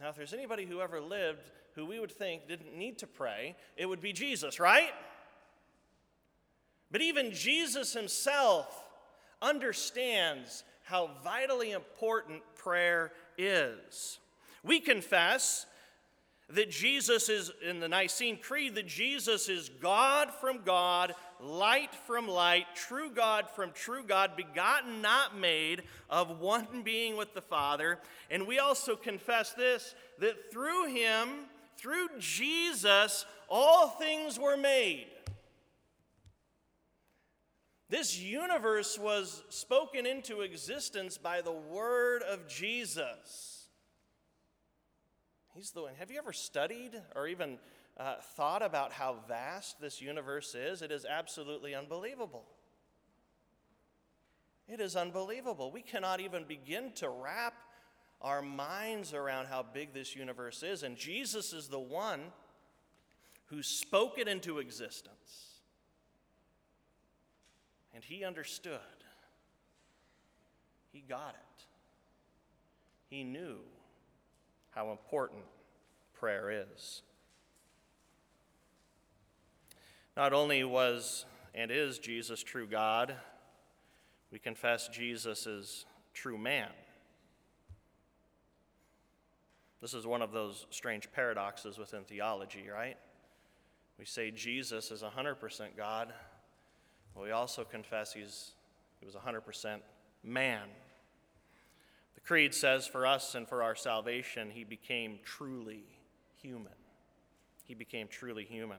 Now, 0.00 0.10
if 0.10 0.16
there's 0.16 0.34
anybody 0.34 0.66
who 0.66 0.80
ever 0.80 1.00
lived 1.00 1.50
who 1.74 1.84
we 1.84 2.00
would 2.00 2.10
think 2.10 2.48
didn't 2.48 2.76
need 2.76 2.98
to 2.98 3.06
pray, 3.06 3.54
it 3.76 3.86
would 3.86 4.00
be 4.00 4.12
Jesus, 4.12 4.58
right? 4.58 4.92
But 6.90 7.02
even 7.02 7.32
Jesus 7.32 7.92
himself 7.92 8.82
understands 9.42 10.64
how 10.82 11.10
vitally 11.22 11.72
important 11.72 12.42
prayer 12.54 13.12
is. 13.36 14.18
We 14.64 14.80
confess 14.80 15.66
that 16.48 16.70
Jesus 16.70 17.28
is, 17.28 17.50
in 17.68 17.80
the 17.80 17.88
Nicene 17.88 18.38
Creed, 18.38 18.76
that 18.76 18.86
Jesus 18.86 19.48
is 19.48 19.68
God 19.68 20.30
from 20.40 20.60
God, 20.64 21.14
light 21.40 21.92
from 22.06 22.28
light, 22.28 22.66
true 22.76 23.10
God 23.10 23.50
from 23.50 23.72
true 23.72 24.04
God, 24.06 24.36
begotten, 24.36 25.02
not 25.02 25.36
made, 25.36 25.82
of 26.08 26.38
one 26.38 26.82
being 26.84 27.16
with 27.16 27.34
the 27.34 27.42
Father. 27.42 27.98
And 28.30 28.46
we 28.46 28.60
also 28.60 28.94
confess 28.94 29.52
this 29.54 29.94
that 30.20 30.52
through 30.52 30.94
him, 30.94 31.28
through 31.76 32.08
Jesus, 32.20 33.26
all 33.48 33.88
things 33.88 34.38
were 34.38 34.56
made. 34.56 35.06
This 37.88 38.18
universe 38.18 38.98
was 38.98 39.42
spoken 39.48 40.06
into 40.06 40.40
existence 40.40 41.18
by 41.18 41.40
the 41.40 41.52
word 41.52 42.22
of 42.22 42.48
Jesus. 42.48 43.55
He's 45.56 45.70
the 45.70 45.82
one. 45.82 45.94
Have 45.98 46.10
you 46.10 46.18
ever 46.18 46.34
studied 46.34 47.00
or 47.14 47.26
even 47.26 47.58
uh, 47.96 48.16
thought 48.36 48.60
about 48.60 48.92
how 48.92 49.16
vast 49.26 49.80
this 49.80 50.02
universe 50.02 50.54
is? 50.54 50.82
It 50.82 50.92
is 50.92 51.06
absolutely 51.06 51.74
unbelievable. 51.74 52.44
It 54.68 54.80
is 54.80 54.96
unbelievable. 54.96 55.70
We 55.70 55.80
cannot 55.80 56.20
even 56.20 56.44
begin 56.44 56.92
to 56.96 57.08
wrap 57.08 57.54
our 58.20 58.42
minds 58.42 59.14
around 59.14 59.46
how 59.46 59.62
big 59.62 59.94
this 59.94 60.14
universe 60.14 60.62
is. 60.62 60.82
And 60.82 60.94
Jesus 60.94 61.54
is 61.54 61.68
the 61.68 61.78
one 61.78 62.20
who 63.46 63.62
spoke 63.62 64.18
it 64.18 64.28
into 64.28 64.58
existence. 64.58 65.60
And 67.94 68.04
he 68.04 68.24
understood. 68.24 68.80
He 70.92 71.00
got 71.00 71.30
it. 71.30 71.64
He 73.08 73.24
knew 73.24 73.60
how 74.76 74.90
important 74.90 75.42
prayer 76.12 76.50
is. 76.50 77.00
Not 80.16 80.34
only 80.34 80.62
was 80.64 81.24
and 81.54 81.70
is 81.70 81.98
Jesus 81.98 82.42
true 82.42 82.66
God, 82.66 83.16
we 84.30 84.38
confess 84.38 84.88
Jesus 84.88 85.46
is 85.46 85.86
true 86.12 86.36
man. 86.36 86.68
This 89.80 89.94
is 89.94 90.06
one 90.06 90.20
of 90.20 90.30
those 90.30 90.66
strange 90.68 91.10
paradoxes 91.10 91.78
within 91.78 92.04
theology, 92.04 92.66
right? 92.70 92.98
We 93.98 94.04
say 94.04 94.30
Jesus 94.30 94.90
is 94.90 95.02
100% 95.02 95.76
God, 95.76 96.12
but 97.14 97.22
we 97.22 97.30
also 97.30 97.64
confess 97.64 98.12
he's, 98.12 98.50
he 99.00 99.06
was 99.06 99.14
100% 99.14 99.78
man. 100.22 100.68
The 102.16 102.20
Creed 102.22 102.52
says 102.52 102.86
for 102.86 103.06
us 103.06 103.34
and 103.34 103.48
for 103.48 103.62
our 103.62 103.76
salvation, 103.76 104.50
he 104.50 104.64
became 104.64 105.20
truly 105.24 105.84
human. 106.42 106.72
He 107.64 107.74
became 107.74 108.08
truly 108.08 108.44
human. 108.44 108.78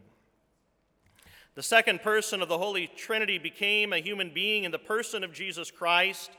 The 1.56 1.64
second 1.64 2.02
person 2.02 2.42
of 2.42 2.50
the 2.50 2.58
Holy 2.58 2.86
Trinity 2.86 3.40
became 3.40 3.92
a 3.92 3.98
human 3.98 4.32
being 4.34 4.64
in 4.64 4.72
the 4.72 4.78
person 4.78 5.24
of 5.24 5.34
Jesus 5.34 5.72
Christ 5.72 6.30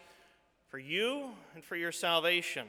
for 0.68 0.78
you 0.78 1.30
and 1.54 1.64
for 1.64 1.74
your 1.74 1.90
salvation. 1.92 2.66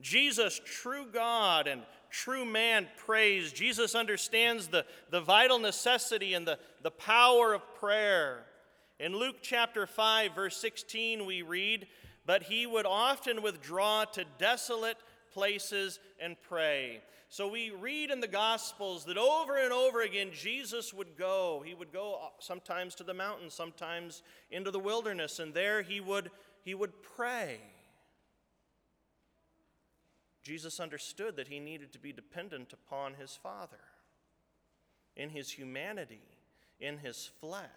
Jesus, 0.00 0.60
true 0.64 1.06
God 1.12 1.66
and 1.66 1.82
true 2.10 2.44
man, 2.44 2.88
prays. 2.96 3.52
Jesus 3.52 3.94
understands 3.94 4.68
the, 4.68 4.84
the 5.10 5.20
vital 5.20 5.58
necessity 5.58 6.34
and 6.34 6.46
the, 6.46 6.58
the 6.82 6.90
power 6.90 7.54
of 7.54 7.62
prayer. 7.74 8.44
In 8.98 9.16
Luke 9.16 9.36
chapter 9.42 9.86
5, 9.86 10.34
verse 10.34 10.56
16, 10.56 11.26
we 11.26 11.42
read, 11.42 11.86
But 12.24 12.44
he 12.44 12.66
would 12.66 12.86
often 12.86 13.42
withdraw 13.42 14.04
to 14.04 14.24
desolate 14.38 14.96
places 15.32 15.98
and 16.20 16.36
pray. 16.48 17.02
So 17.28 17.48
we 17.48 17.70
read 17.70 18.10
in 18.10 18.20
the 18.20 18.28
Gospels 18.28 19.06
that 19.06 19.16
over 19.16 19.56
and 19.56 19.72
over 19.72 20.02
again 20.02 20.30
Jesus 20.34 20.92
would 20.92 21.16
go. 21.16 21.62
He 21.64 21.72
would 21.72 21.92
go 21.92 22.20
uh, 22.22 22.28
sometimes 22.38 22.94
to 22.96 23.04
the 23.04 23.14
mountains, 23.14 23.54
sometimes 23.54 24.22
into 24.50 24.70
the 24.70 24.78
wilderness, 24.78 25.38
and 25.38 25.54
there 25.54 25.80
he 25.80 25.98
would, 25.98 26.30
he 26.62 26.74
would 26.74 26.92
pray. 27.02 27.58
Jesus 30.42 30.78
understood 30.78 31.36
that 31.36 31.48
he 31.48 31.58
needed 31.58 31.92
to 31.92 31.98
be 31.98 32.12
dependent 32.12 32.72
upon 32.72 33.14
his 33.14 33.38
Father. 33.42 33.80
In 35.16 35.30
his 35.30 35.50
humanity, 35.50 36.20
in 36.80 36.98
his 36.98 37.30
flesh, 37.40 37.68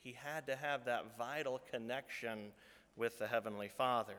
he 0.00 0.16
had 0.20 0.46
to 0.46 0.56
have 0.56 0.84
that 0.86 1.16
vital 1.16 1.60
connection 1.70 2.52
with 2.96 3.18
the 3.18 3.26
Heavenly 3.26 3.68
Father. 3.68 4.14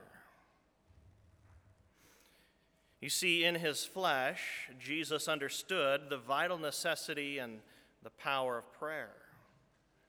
You 3.01 3.09
see, 3.09 3.43
in 3.43 3.55
his 3.55 3.85
flesh, 3.85 4.69
Jesus 4.79 5.27
understood 5.27 6.09
the 6.09 6.17
vital 6.17 6.57
necessity 6.57 7.37
and 7.37 7.59
the 8.03 8.09
power 8.09 8.57
of 8.57 8.73
prayer. 8.73 9.11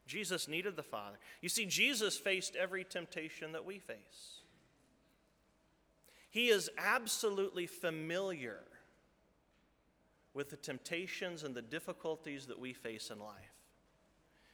Jesus 0.07 0.49
needed 0.49 0.77
the 0.77 0.83
Father. 0.83 1.19
You 1.41 1.49
see, 1.49 1.67
Jesus 1.67 2.17
faced 2.17 2.57
every 2.57 2.85
temptation 2.85 3.53
that 3.53 3.65
we 3.65 3.79
face. 3.79 4.41
He 6.31 6.49
is 6.49 6.71
absolutely 6.79 7.67
familiar 7.67 8.61
with 10.33 10.51
the 10.51 10.57
temptations 10.57 11.43
and 11.43 11.55
the 11.55 11.63
difficulties 11.63 12.47
that 12.47 12.59
we 12.59 12.73
face 12.73 13.11
in 13.11 13.19
life. 13.19 13.55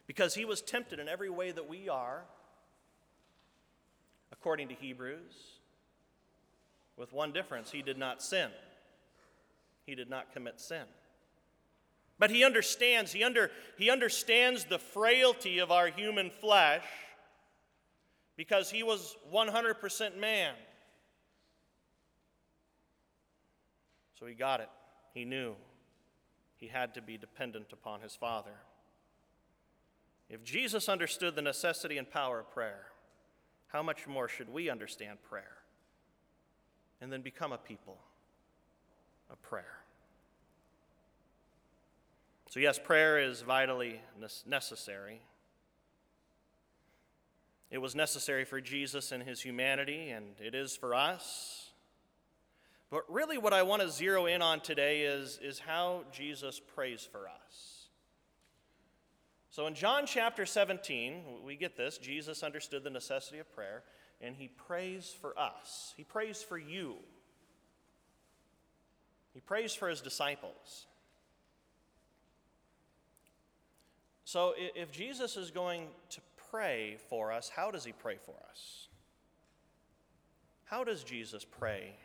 Because 0.07 0.35
he 0.35 0.45
was 0.45 0.63
tempted 0.63 0.99
in 0.99 1.09
every 1.09 1.31
way 1.31 1.53
that 1.53 1.69
we 1.69 1.89
are, 1.89 2.25
according 4.43 4.67
to 4.67 4.75
Hebrews, 4.75 5.61
with 6.97 7.13
one 7.13 7.31
difference 7.31 7.71
he 7.71 7.81
did 7.81 7.97
not 7.97 8.21
sin. 8.21 8.51
He 9.87 9.95
did 9.95 10.11
not 10.11 10.33
commit 10.33 10.61
sin. 10.61 10.83
But 12.19 12.31
he 12.31 12.43
understands, 12.43 13.13
he, 13.13 13.23
under, 13.23 13.53
he 13.79 13.89
understands 13.89 14.65
the 14.65 14.81
frailty 14.81 15.61
of 15.61 15.71
our 15.71 15.87
human 15.87 16.29
flesh 16.29 16.83
because 18.37 18.69
he 18.69 18.83
was 18.83 19.17
100% 19.33 20.19
man. 20.19 20.55
So 24.19 24.27
he 24.27 24.35
got 24.35 24.59
it. 24.59 24.69
He 25.15 25.25
knew 25.25 25.55
he 26.57 26.67
had 26.67 26.95
to 26.95 27.01
be 27.01 27.17
dependent 27.17 27.73
upon 27.73 28.01
his 28.01 28.17
Father. 28.17 28.57
If 30.29 30.43
Jesus 30.43 30.89
understood 30.89 31.37
the 31.37 31.43
necessity 31.43 31.97
and 31.97 32.11
power 32.11 32.41
of 32.41 32.51
prayer, 32.51 32.87
how 33.73 33.83
much 33.83 34.07
more 34.07 34.29
should 34.29 34.53
we 34.53 34.69
understand 34.69 35.19
prayer 35.23 35.57
and 37.01 37.11
then 37.11 37.23
become 37.23 37.53
a 37.53 37.59
people 37.59 37.97
of 39.31 39.41
prayer? 39.41 39.79
So, 42.51 42.61
yes, 42.61 42.79
prayer 42.79 43.19
is 43.19 43.41
vitally 43.41 44.03
necessary. 44.47 45.23
It 47.71 47.79
was 47.79 47.95
necessary 47.95 48.45
for 48.45 48.61
Jesus 48.61 49.11
in 49.11 49.23
his 49.23 49.41
humanity, 49.41 50.11
and 50.11 50.39
it 50.39 50.55
is 50.55 50.77
for 50.77 50.95
us. 50.95 51.71
But 52.91 53.11
really, 53.11 53.39
what 53.39 53.55
I 53.55 53.63
want 53.63 53.81
to 53.81 53.89
zero 53.89 54.27
in 54.27 54.43
on 54.43 54.61
today 54.61 55.01
is, 55.05 55.41
is 55.43 55.61
how 55.61 56.03
Jesus 56.13 56.61
prays 56.61 57.09
for 57.11 57.27
us. 57.27 57.82
So 59.53 59.67
in 59.67 59.75
John 59.75 60.07
chapter 60.07 60.47
17, 60.47 61.43
we 61.45 61.57
get 61.57 61.77
this 61.77 61.99
Jesus 61.99 62.43
understood 62.43 62.85
the 62.85 62.91
necessity 62.91 63.39
of 63.39 63.55
prayer, 63.55 63.83
and 64.23 64.35
he 64.35 64.49
prays 64.49 65.15
for 65.21 65.39
us. 65.39 65.93
He 65.95 66.05
prays 66.05 66.43
for 66.43 66.57
you. 66.57 66.97
He 69.35 69.41
prays 69.41 69.75
for 69.75 69.91
his 69.91 70.01
disciples. 70.01 70.87
So 74.25 74.55
if 74.57 74.91
Jesus 74.91 75.37
is 75.37 75.51
going 75.51 75.89
to 76.11 76.21
pray 76.51 76.97
for 77.11 77.31
us, 77.31 77.51
how 77.55 77.71
does 77.71 77.85
he 77.85 77.93
pray 77.93 78.17
for 78.25 78.35
us? 78.49 78.89
How 80.65 80.83
does 80.83 81.05
Jesus 81.05 81.45
pray 81.45 81.97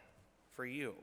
for 0.53 0.65
you? 0.65 0.95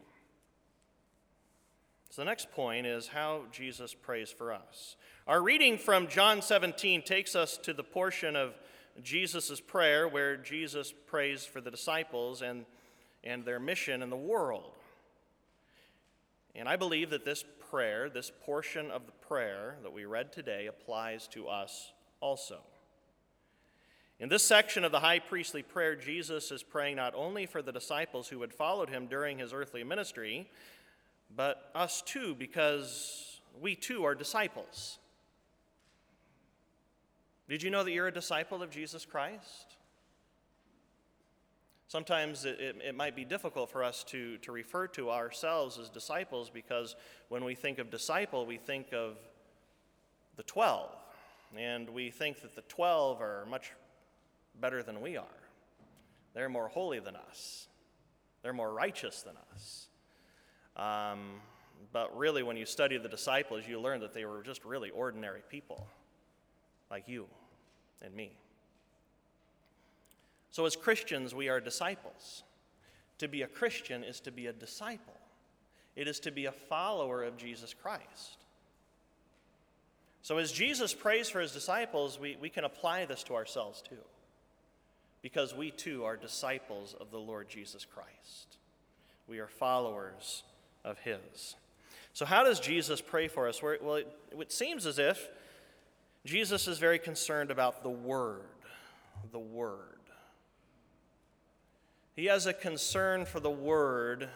So 2.10 2.20
the 2.20 2.26
next 2.26 2.52
point 2.52 2.86
is 2.86 3.08
how 3.08 3.44
Jesus 3.50 3.94
prays 3.94 4.30
for 4.30 4.52
us. 4.52 4.96
Our 5.26 5.40
reading 5.40 5.78
from 5.78 6.08
John 6.08 6.42
17 6.42 7.00
takes 7.00 7.34
us 7.34 7.56
to 7.62 7.72
the 7.72 7.82
portion 7.82 8.36
of 8.36 8.52
Jesus' 9.02 9.58
prayer 9.58 10.06
where 10.06 10.36
Jesus 10.36 10.92
prays 11.06 11.46
for 11.46 11.62
the 11.62 11.70
disciples 11.70 12.42
and, 12.42 12.66
and 13.24 13.42
their 13.42 13.58
mission 13.58 14.02
in 14.02 14.10
the 14.10 14.16
world. 14.16 14.72
And 16.54 16.68
I 16.68 16.76
believe 16.76 17.08
that 17.08 17.24
this 17.24 17.42
prayer, 17.70 18.10
this 18.10 18.30
portion 18.44 18.90
of 18.90 19.06
the 19.06 19.12
prayer 19.12 19.76
that 19.82 19.94
we 19.94 20.04
read 20.04 20.30
today, 20.30 20.66
applies 20.66 21.26
to 21.28 21.48
us 21.48 21.90
also. 22.20 22.58
In 24.20 24.28
this 24.28 24.42
section 24.42 24.84
of 24.84 24.92
the 24.92 25.00
high 25.00 25.20
priestly 25.20 25.62
prayer, 25.62 25.96
Jesus 25.96 26.50
is 26.50 26.62
praying 26.62 26.96
not 26.96 27.14
only 27.14 27.46
for 27.46 27.62
the 27.62 27.72
disciples 27.72 28.28
who 28.28 28.42
had 28.42 28.52
followed 28.52 28.90
him 28.90 29.06
during 29.06 29.38
his 29.38 29.54
earthly 29.54 29.84
ministry, 29.84 30.50
but 31.34 31.70
us 31.74 32.02
too, 32.02 32.34
because 32.34 33.40
we 33.58 33.74
too 33.74 34.04
are 34.04 34.14
disciples. 34.14 34.98
Did 37.48 37.62
you 37.62 37.70
know 37.70 37.84
that 37.84 37.92
you're 37.92 38.08
a 38.08 38.12
disciple 38.12 38.62
of 38.62 38.70
Jesus 38.70 39.04
Christ? 39.04 39.76
Sometimes 41.88 42.44
it, 42.44 42.58
it, 42.58 42.76
it, 42.84 42.94
might 42.94 43.14
be 43.14 43.24
difficult 43.24 43.70
for 43.70 43.84
us 43.84 44.02
to, 44.04 44.38
to 44.38 44.50
refer 44.50 44.86
to 44.88 45.10
ourselves 45.10 45.78
as 45.78 45.90
disciples 45.90 46.50
because 46.50 46.96
when 47.28 47.44
we 47.44 47.54
think 47.54 47.78
of 47.78 47.90
disciple, 47.90 48.46
we 48.46 48.56
think 48.56 48.92
of 48.92 49.16
the 50.36 50.42
12. 50.42 50.90
And 51.56 51.88
we 51.90 52.10
think 52.10 52.40
that 52.40 52.56
the 52.56 52.62
12 52.62 53.20
are 53.20 53.46
much 53.48 53.72
better 54.60 54.82
than 54.82 55.00
we 55.00 55.16
are. 55.16 55.24
They're 56.34 56.48
more 56.48 56.68
holy 56.68 56.98
than 56.98 57.16
us, 57.16 57.68
they're 58.42 58.52
more 58.52 58.72
righteous 58.72 59.22
than 59.22 59.34
us. 59.52 59.86
Um, 60.76 61.40
but 61.92 62.16
really, 62.16 62.42
when 62.42 62.56
you 62.56 62.66
study 62.66 62.98
the 62.98 63.08
disciples, 63.08 63.62
you 63.68 63.80
learn 63.80 64.00
that 64.00 64.12
they 64.12 64.24
were 64.24 64.42
just 64.42 64.64
really 64.64 64.90
ordinary 64.90 65.42
people, 65.48 65.86
like 66.94 67.08
you 67.08 67.26
and 68.02 68.14
me. 68.14 68.30
So, 70.52 70.64
as 70.64 70.76
Christians, 70.76 71.34
we 71.34 71.48
are 71.48 71.58
disciples. 71.58 72.44
To 73.18 73.26
be 73.26 73.42
a 73.42 73.48
Christian 73.48 74.04
is 74.04 74.20
to 74.20 74.30
be 74.30 74.46
a 74.46 74.52
disciple, 74.52 75.18
it 75.96 76.06
is 76.06 76.20
to 76.20 76.30
be 76.30 76.46
a 76.46 76.52
follower 76.52 77.24
of 77.24 77.36
Jesus 77.36 77.74
Christ. 77.74 78.38
So, 80.22 80.38
as 80.38 80.52
Jesus 80.52 80.94
prays 80.94 81.28
for 81.28 81.40
his 81.40 81.50
disciples, 81.50 82.20
we, 82.20 82.36
we 82.40 82.48
can 82.48 82.62
apply 82.62 83.06
this 83.06 83.24
to 83.24 83.34
ourselves 83.34 83.82
too, 83.82 84.04
because 85.20 85.52
we 85.52 85.72
too 85.72 86.04
are 86.04 86.16
disciples 86.16 86.94
of 87.00 87.10
the 87.10 87.18
Lord 87.18 87.48
Jesus 87.48 87.84
Christ. 87.84 88.58
We 89.26 89.40
are 89.40 89.48
followers 89.48 90.44
of 90.84 91.00
His. 91.00 91.56
So, 92.12 92.24
how 92.24 92.44
does 92.44 92.60
Jesus 92.60 93.00
pray 93.00 93.26
for 93.26 93.48
us? 93.48 93.60
Well, 93.60 93.96
it, 93.96 94.06
it 94.38 94.52
seems 94.52 94.86
as 94.86 95.00
if 95.00 95.28
Jesus 96.24 96.66
is 96.66 96.78
very 96.78 96.98
concerned 96.98 97.50
about 97.50 97.82
the 97.82 97.90
Word. 97.90 98.42
The 99.30 99.38
Word. 99.38 99.78
He 102.16 102.26
has 102.26 102.46
a 102.46 102.54
concern 102.54 103.24
for 103.24 103.40
the 103.40 103.50
Word 103.50 104.28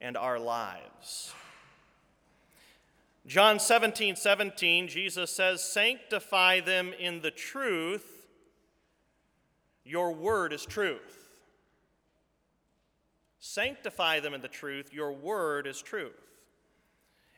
and 0.00 0.16
our 0.16 0.38
lives. 0.38 1.32
John 3.26 3.60
17, 3.60 4.16
17, 4.16 4.88
Jesus 4.88 5.30
says, 5.30 5.62
Sanctify 5.62 6.60
them 6.60 6.92
in 6.98 7.20
the 7.20 7.30
truth. 7.30 8.26
Your 9.84 10.12
word 10.12 10.52
is 10.52 10.64
truth. 10.64 11.40
Sanctify 13.38 14.20
them 14.20 14.34
in 14.34 14.40
the 14.40 14.48
truth. 14.48 14.92
Your 14.92 15.12
word 15.12 15.66
is 15.66 15.80
truth. 15.80 16.31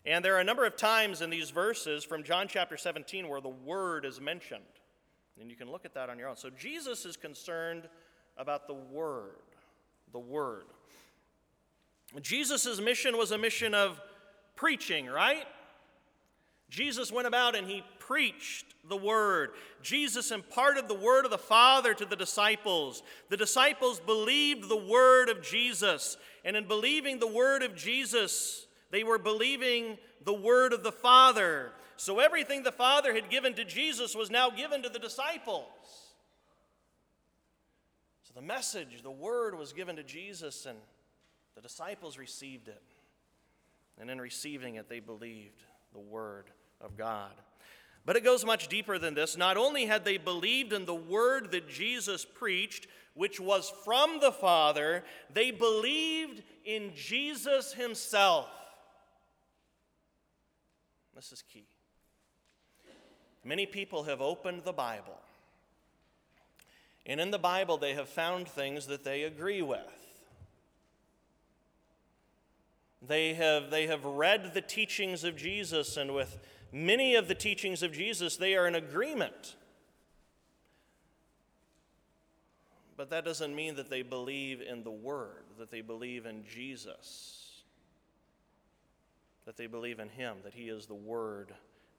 And 0.06 0.24
there 0.24 0.36
are 0.36 0.40
a 0.40 0.44
number 0.44 0.66
of 0.66 0.76
times 0.76 1.22
in 1.22 1.30
these 1.30 1.50
verses 1.50 2.04
from 2.04 2.22
John 2.22 2.46
chapter 2.48 2.76
17 2.76 3.28
where 3.28 3.40
the 3.40 3.48
word 3.48 4.04
is 4.04 4.20
mentioned. 4.20 4.62
And 5.40 5.50
you 5.50 5.56
can 5.56 5.70
look 5.70 5.84
at 5.84 5.94
that 5.94 6.10
on 6.10 6.18
your 6.18 6.28
own. 6.28 6.36
So 6.36 6.50
Jesus 6.50 7.06
is 7.06 7.16
concerned 7.16 7.88
about 8.36 8.66
the 8.66 8.74
word. 8.74 9.42
The 10.12 10.18
word. 10.18 10.64
Jesus' 12.20 12.80
mission 12.80 13.16
was 13.16 13.32
a 13.32 13.38
mission 13.38 13.74
of 13.74 14.00
preaching, 14.54 15.06
right? 15.06 15.44
Jesus 16.68 17.10
went 17.10 17.26
about 17.26 17.56
and 17.56 17.66
he 17.66 17.82
preached 17.98 18.66
the 18.88 18.96
word. 18.96 19.50
Jesus 19.82 20.30
imparted 20.30 20.88
the 20.88 20.94
word 20.94 21.24
of 21.24 21.30
the 21.30 21.38
Father 21.38 21.94
to 21.94 22.04
the 22.04 22.16
disciples. 22.16 23.02
The 23.30 23.36
disciples 23.36 24.00
believed 24.00 24.68
the 24.68 24.76
word 24.76 25.28
of 25.28 25.42
Jesus. 25.42 26.16
And 26.44 26.56
in 26.56 26.68
believing 26.68 27.18
the 27.18 27.26
word 27.26 27.62
of 27.62 27.74
Jesus, 27.74 28.66
they 28.94 29.04
were 29.04 29.18
believing 29.18 29.98
the 30.24 30.32
word 30.32 30.72
of 30.72 30.84
the 30.84 30.92
Father. 30.92 31.72
So 31.96 32.20
everything 32.20 32.62
the 32.62 32.72
Father 32.72 33.12
had 33.12 33.28
given 33.28 33.54
to 33.54 33.64
Jesus 33.64 34.14
was 34.14 34.30
now 34.30 34.50
given 34.50 34.82
to 34.82 34.88
the 34.88 34.98
disciples. 34.98 35.66
So 38.22 38.32
the 38.34 38.42
message, 38.42 39.02
the 39.02 39.10
word 39.10 39.58
was 39.58 39.72
given 39.72 39.96
to 39.96 40.04
Jesus, 40.04 40.64
and 40.66 40.78
the 41.54 41.60
disciples 41.60 42.18
received 42.18 42.68
it. 42.68 42.82
And 44.00 44.10
in 44.10 44.20
receiving 44.20 44.76
it, 44.76 44.88
they 44.88 45.00
believed 45.00 45.62
the 45.92 46.00
word 46.00 46.46
of 46.80 46.96
God. 46.96 47.32
But 48.06 48.16
it 48.16 48.24
goes 48.24 48.44
much 48.44 48.68
deeper 48.68 48.98
than 48.98 49.14
this. 49.14 49.36
Not 49.36 49.56
only 49.56 49.86
had 49.86 50.04
they 50.04 50.18
believed 50.18 50.72
in 50.72 50.84
the 50.84 50.94
word 50.94 51.52
that 51.52 51.68
Jesus 51.68 52.24
preached, 52.24 52.86
which 53.14 53.40
was 53.40 53.72
from 53.84 54.20
the 54.20 54.32
Father, 54.32 55.04
they 55.32 55.50
believed 55.50 56.42
in 56.64 56.92
Jesus 56.94 57.72
himself. 57.72 58.48
This 61.14 61.32
is 61.32 61.42
key. 61.42 61.66
Many 63.44 63.66
people 63.66 64.04
have 64.04 64.20
opened 64.20 64.64
the 64.64 64.72
Bible, 64.72 65.18
and 67.06 67.20
in 67.20 67.30
the 67.30 67.38
Bible 67.38 67.76
they 67.76 67.94
have 67.94 68.08
found 68.08 68.48
things 68.48 68.86
that 68.86 69.04
they 69.04 69.22
agree 69.22 69.62
with. 69.62 69.78
They 73.06 73.34
have, 73.34 73.70
they 73.70 73.86
have 73.86 74.04
read 74.04 74.54
the 74.54 74.62
teachings 74.62 75.24
of 75.24 75.36
Jesus, 75.36 75.98
and 75.98 76.14
with 76.14 76.38
many 76.72 77.14
of 77.14 77.28
the 77.28 77.34
teachings 77.34 77.82
of 77.82 77.92
Jesus, 77.92 78.36
they 78.38 78.56
are 78.56 78.66
in 78.66 78.74
agreement. 78.74 79.56
But 82.96 83.10
that 83.10 83.24
doesn't 83.24 83.54
mean 83.54 83.74
that 83.74 83.90
they 83.90 84.02
believe 84.02 84.62
in 84.62 84.84
the 84.84 84.90
Word, 84.90 85.44
that 85.58 85.70
they 85.70 85.82
believe 85.82 86.24
in 86.24 86.44
Jesus, 86.46 87.43
that 89.46 89.56
they 89.56 89.66
believe 89.66 89.98
in 89.98 90.08
Him, 90.08 90.36
that 90.44 90.54
He 90.54 90.68
is 90.68 90.86
the 90.86 90.94
Word 90.94 91.52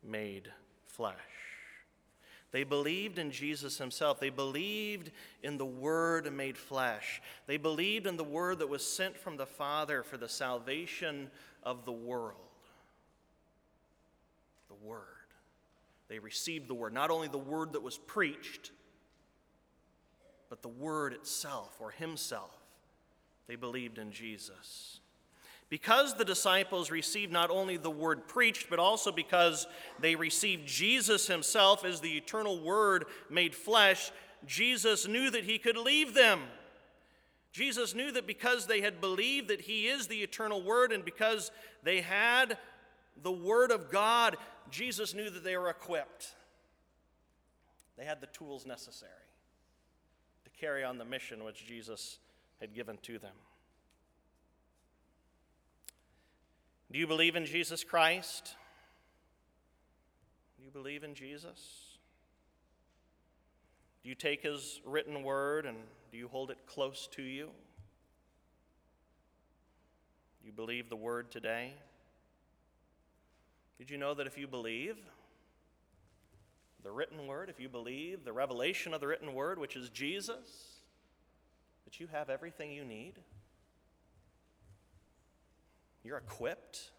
made 0.04 0.50
flesh. 0.86 1.16
They 2.52 2.64
believed 2.64 3.20
in 3.20 3.32
Jesus 3.32 3.78
himself. 3.78 4.20
They 4.20 4.30
believed 4.30 5.12
in 5.44 5.58
the 5.58 5.66
Word 5.66 6.32
made 6.32 6.58
flesh. 6.58 7.22
They 7.48 7.58
believed 7.58 8.08
in 8.08 8.16
the 8.16 8.24
Word 8.24 8.60
that 8.60 8.70
was 8.70 8.86
sent 8.86 9.18
from 9.18 9.36
the 9.36 9.46
Father 9.46 10.04
for 10.04 10.16
the 10.16 10.30
salvation 10.30 11.30
of 11.64 11.84
the 11.84 11.92
world 11.92 12.38
the 14.70 14.88
Word. 14.88 15.02
They 16.08 16.20
received 16.20 16.68
the 16.68 16.74
Word, 16.74 16.94
not 16.94 17.12
only 17.12 17.28
the 17.28 17.38
Word 17.38 17.74
that 17.74 17.84
was 17.84 17.98
preached, 17.98 18.72
but 20.50 20.62
the 20.62 20.70
Word 20.70 21.14
itself 21.14 21.76
or 21.80 21.92
Himself. 21.92 22.56
They 23.48 23.56
believed 23.56 23.98
in 23.98 24.12
Jesus. 24.12 25.00
Because 25.76 26.14
the 26.14 26.24
disciples 26.24 26.90
received 26.90 27.34
not 27.34 27.50
only 27.50 27.76
the 27.76 27.92
word 27.92 28.30
preached, 28.30 28.70
but 28.70 28.80
also 28.80 29.12
because 29.12 29.68
they 30.00 30.16
received 30.16 30.66
Jesus 30.66 31.28
himself 31.28 31.84
as 31.84 32.00
the 32.00 32.16
eternal 32.16 32.62
word 32.62 33.04
made 33.30 33.54
flesh, 33.54 34.14
Jesus 34.46 35.06
knew 35.06 35.30
that 35.30 35.44
he 35.44 35.58
could 35.58 35.76
leave 35.76 36.14
them. 36.14 36.44
Jesus 37.52 37.94
knew 37.94 38.10
that 38.14 38.26
because 38.26 38.68
they 38.68 38.80
had 38.80 39.02
believed 39.02 39.50
that 39.50 39.60
he 39.60 39.88
is 39.88 40.08
the 40.08 40.24
eternal 40.24 40.64
word 40.64 40.94
and 40.94 41.04
because 41.04 41.52
they 41.84 42.00
had 42.00 42.58
the 43.22 43.34
word 43.34 43.70
of 43.70 43.92
God, 43.92 44.38
Jesus 44.72 45.14
knew 45.14 45.30
that 45.30 45.44
they 45.44 45.58
were 45.58 45.70
equipped. 45.70 46.36
They 47.98 48.06
had 48.06 48.22
the 48.22 48.28
tools 48.28 48.66
necessary 48.66 49.12
to 50.46 50.50
carry 50.58 50.86
on 50.86 51.00
the 51.00 51.04
mission 51.04 51.44
which 51.44 51.68
Jesus 51.68 52.20
had 52.62 52.74
given 52.74 52.98
to 53.02 53.20
them. 53.20 53.34
Do 56.96 57.00
you 57.00 57.08
believe 57.08 57.36
in 57.36 57.46
Jesus 57.46 57.84
Christ? 57.84 58.56
Do 60.58 60.64
you 60.64 60.72
believe 60.72 61.04
in 61.04 61.14
Jesus? 61.14 61.60
Do 64.02 64.08
you 64.08 64.16
take 64.16 64.42
his 64.42 64.80
written 64.86 65.22
word 65.22 65.66
and 65.66 65.76
do 66.10 66.18
you 66.18 66.30
hold 66.30 66.52
it 66.52 66.58
close 66.66 67.10
to 67.12 67.22
you? 67.22 67.48
Do 70.40 70.46
you 70.46 70.54
believe 70.54 70.88
the 70.88 70.96
word 70.96 71.32
today? 71.32 71.74
Did 73.78 73.90
you 73.90 73.98
know 73.98 74.14
that 74.14 74.26
if 74.26 74.38
you 74.38 74.48
believe 74.48 74.96
the 76.82 76.92
written 76.94 77.28
word, 77.28 77.50
if 77.50 77.60
you 77.60 77.68
believe 77.68 78.24
the 78.24 78.32
revelation 78.32 78.94
of 78.94 79.02
the 79.02 79.08
written 79.08 79.34
word, 79.34 79.60
which 79.60 79.76
is 79.76 79.90
Jesus, 79.90 80.80
that 81.84 82.00
you 82.00 82.08
have 82.14 82.30
everything 82.30 82.72
you 82.72 82.86
need? 82.86 83.16
You're 86.06 86.18
equipped. 86.20 86.92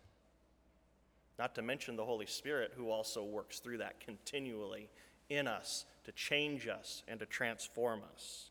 Not 1.38 1.54
to 1.54 1.62
mention 1.62 1.96
the 1.96 2.04
Holy 2.04 2.26
Spirit, 2.26 2.72
who 2.76 2.90
also 2.90 3.22
works 3.22 3.60
through 3.60 3.78
that 3.78 4.00
continually 4.00 4.88
in 5.28 5.46
us 5.46 5.84
to 6.04 6.12
change 6.12 6.66
us 6.66 7.04
and 7.06 7.20
to 7.20 7.26
transform 7.26 8.02
us. 8.14 8.50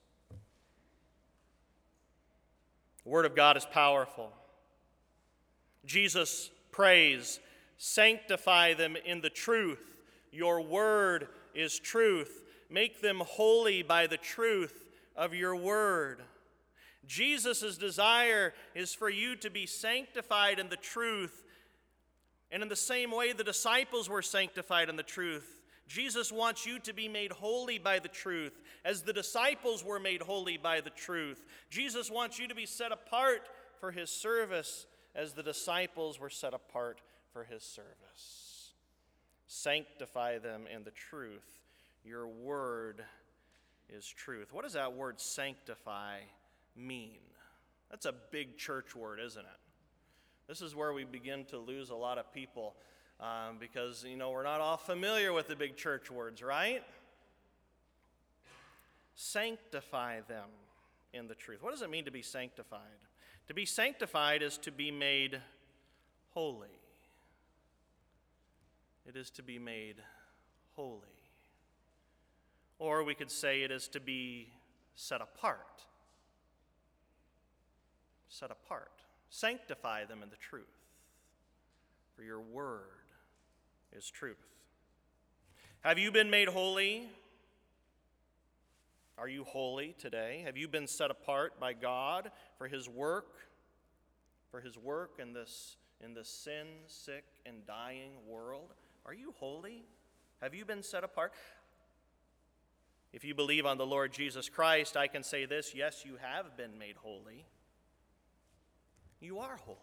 The 3.03 3.09
Word 3.09 3.25
of 3.25 3.35
God 3.35 3.57
is 3.57 3.65
powerful. 3.65 4.31
Jesus 5.85 6.49
prays, 6.71 7.39
Sanctify 7.77 8.75
them 8.75 8.95
in 9.05 9.19
the 9.19 9.29
truth. 9.29 9.97
Your 10.31 10.61
Word 10.61 11.27
is 11.53 11.79
truth. 11.79 12.43
Make 12.69 13.01
them 13.01 13.21
holy 13.25 13.83
by 13.83 14.07
the 14.07 14.17
truth 14.17 14.85
of 15.17 15.33
your 15.33 15.55
Word. 15.55 16.21
Jesus' 17.07 17.77
desire 17.77 18.53
is 18.73 18.93
for 18.93 19.09
you 19.09 19.35
to 19.37 19.49
be 19.49 19.65
sanctified 19.65 20.59
in 20.59 20.69
the 20.69 20.77
truth 20.77 21.43
and 22.51 22.63
in 22.63 22.69
the 22.69 22.75
same 22.75 23.11
way 23.11 23.33
the 23.33 23.43
disciples 23.43 24.09
were 24.09 24.21
sanctified 24.21 24.89
in 24.89 24.95
the 24.95 25.03
truth, 25.03 25.59
Jesus 25.87 26.31
wants 26.31 26.65
you 26.65 26.79
to 26.79 26.93
be 26.93 27.07
made 27.07 27.31
holy 27.31 27.77
by 27.77 27.99
the 27.99 28.07
truth, 28.07 28.59
as 28.83 29.01
the 29.01 29.13
disciples 29.13 29.83
were 29.83 29.99
made 29.99 30.21
holy 30.21 30.57
by 30.57 30.81
the 30.81 30.89
truth. 30.89 31.43
Jesus 31.69 32.09
wants 32.09 32.39
you 32.39 32.47
to 32.47 32.55
be 32.55 32.65
set 32.65 32.91
apart 32.91 33.41
for 33.79 33.91
his 33.91 34.09
service, 34.09 34.87
as 35.13 35.33
the 35.33 35.43
disciples 35.43 36.19
were 36.19 36.29
set 36.29 36.53
apart 36.53 37.01
for 37.33 37.43
his 37.43 37.63
service. 37.63 38.73
Sanctify 39.47 40.39
them 40.39 40.63
in 40.73 40.83
the 40.83 40.91
truth. 40.91 41.45
Your 42.03 42.27
word 42.27 43.03
is 43.89 44.07
truth. 44.07 44.53
What 44.53 44.63
does 44.63 44.73
that 44.73 44.93
word 44.93 45.19
sanctify 45.19 46.19
mean? 46.75 47.19
That's 47.89 48.05
a 48.05 48.13
big 48.31 48.57
church 48.57 48.95
word, 48.95 49.19
isn't 49.19 49.41
it? 49.41 49.59
This 50.47 50.61
is 50.61 50.75
where 50.75 50.93
we 50.93 51.03
begin 51.03 51.45
to 51.45 51.57
lose 51.57 51.89
a 51.89 51.95
lot 51.95 52.17
of 52.17 52.31
people 52.33 52.75
um, 53.19 53.57
because, 53.59 54.03
you 54.03 54.17
know, 54.17 54.31
we're 54.31 54.43
not 54.43 54.61
all 54.61 54.77
familiar 54.77 55.33
with 55.33 55.47
the 55.47 55.55
big 55.55 55.77
church 55.77 56.11
words, 56.11 56.43
right? 56.43 56.83
Sanctify 59.15 60.21
them 60.27 60.49
in 61.13 61.27
the 61.27 61.35
truth. 61.35 61.63
What 61.63 61.71
does 61.71 61.81
it 61.81 61.89
mean 61.89 62.05
to 62.05 62.11
be 62.11 62.21
sanctified? 62.21 62.81
To 63.47 63.53
be 63.53 63.65
sanctified 63.65 64.41
is 64.41 64.57
to 64.59 64.71
be 64.71 64.91
made 64.91 65.39
holy. 66.33 66.67
It 69.07 69.15
is 69.15 69.29
to 69.31 69.43
be 69.43 69.59
made 69.59 69.95
holy. 70.75 70.99
Or 72.77 73.03
we 73.03 73.15
could 73.15 73.31
say 73.31 73.61
it 73.61 73.71
is 73.71 73.88
to 73.89 73.99
be 73.99 74.49
set 74.95 75.21
apart. 75.21 75.85
Set 78.38 78.52
apart. 78.52 78.91
Sanctify 79.30 80.04
them 80.04 80.21
in 80.21 80.30
the 80.30 80.36
truth, 80.36 80.65
for 82.17 82.24
your 82.24 82.41
word 82.41 82.82
is 83.95 84.10
truth. 84.10 84.36
Have 85.80 85.98
you 85.98 86.12
been 86.12 86.30
made 86.30 86.50
holy? 86.50 87.08
Are 89.17 89.30
you 89.30 89.45
holy 89.45 89.95
today? 89.98 90.41
Have 90.45 90.58
you 90.58 90.67
been 90.67 90.86
set 90.86 91.12
apart 91.12 91.62
by 91.62 91.71
God 91.71 92.30
for 92.58 92.67
his 92.67 92.89
work? 92.89 93.38
For 94.52 94.60
his 94.60 94.78
work 94.78 95.12
in 95.17 95.32
this 95.32 95.78
in 96.04 96.13
this 96.13 96.28
sin, 96.28 96.67
sick, 96.88 97.24
and 97.45 97.65
dying 97.65 98.12
world? 98.28 98.74
Are 99.06 99.13
you 99.13 99.34
holy? 99.39 99.86
Have 100.41 100.54
you 100.54 100.65
been 100.65 100.84
set 100.84 101.06
apart? 101.06 101.32
If 103.13 103.24
you 103.24 103.34
believe 103.34 103.65
on 103.65 103.78
the 103.78 103.86
Lord 103.86 104.12
Jesus 104.12 104.50
Christ, 104.50 104.98
I 104.98 105.08
can 105.08 105.24
say 105.24 105.45
this 105.45 105.74
yes, 105.74 106.04
you 106.06 106.17
have 106.21 106.58
been 106.58 106.78
made 106.78 106.98
holy 106.98 107.45
you 109.19 109.39
are 109.39 109.58
holy. 109.65 109.78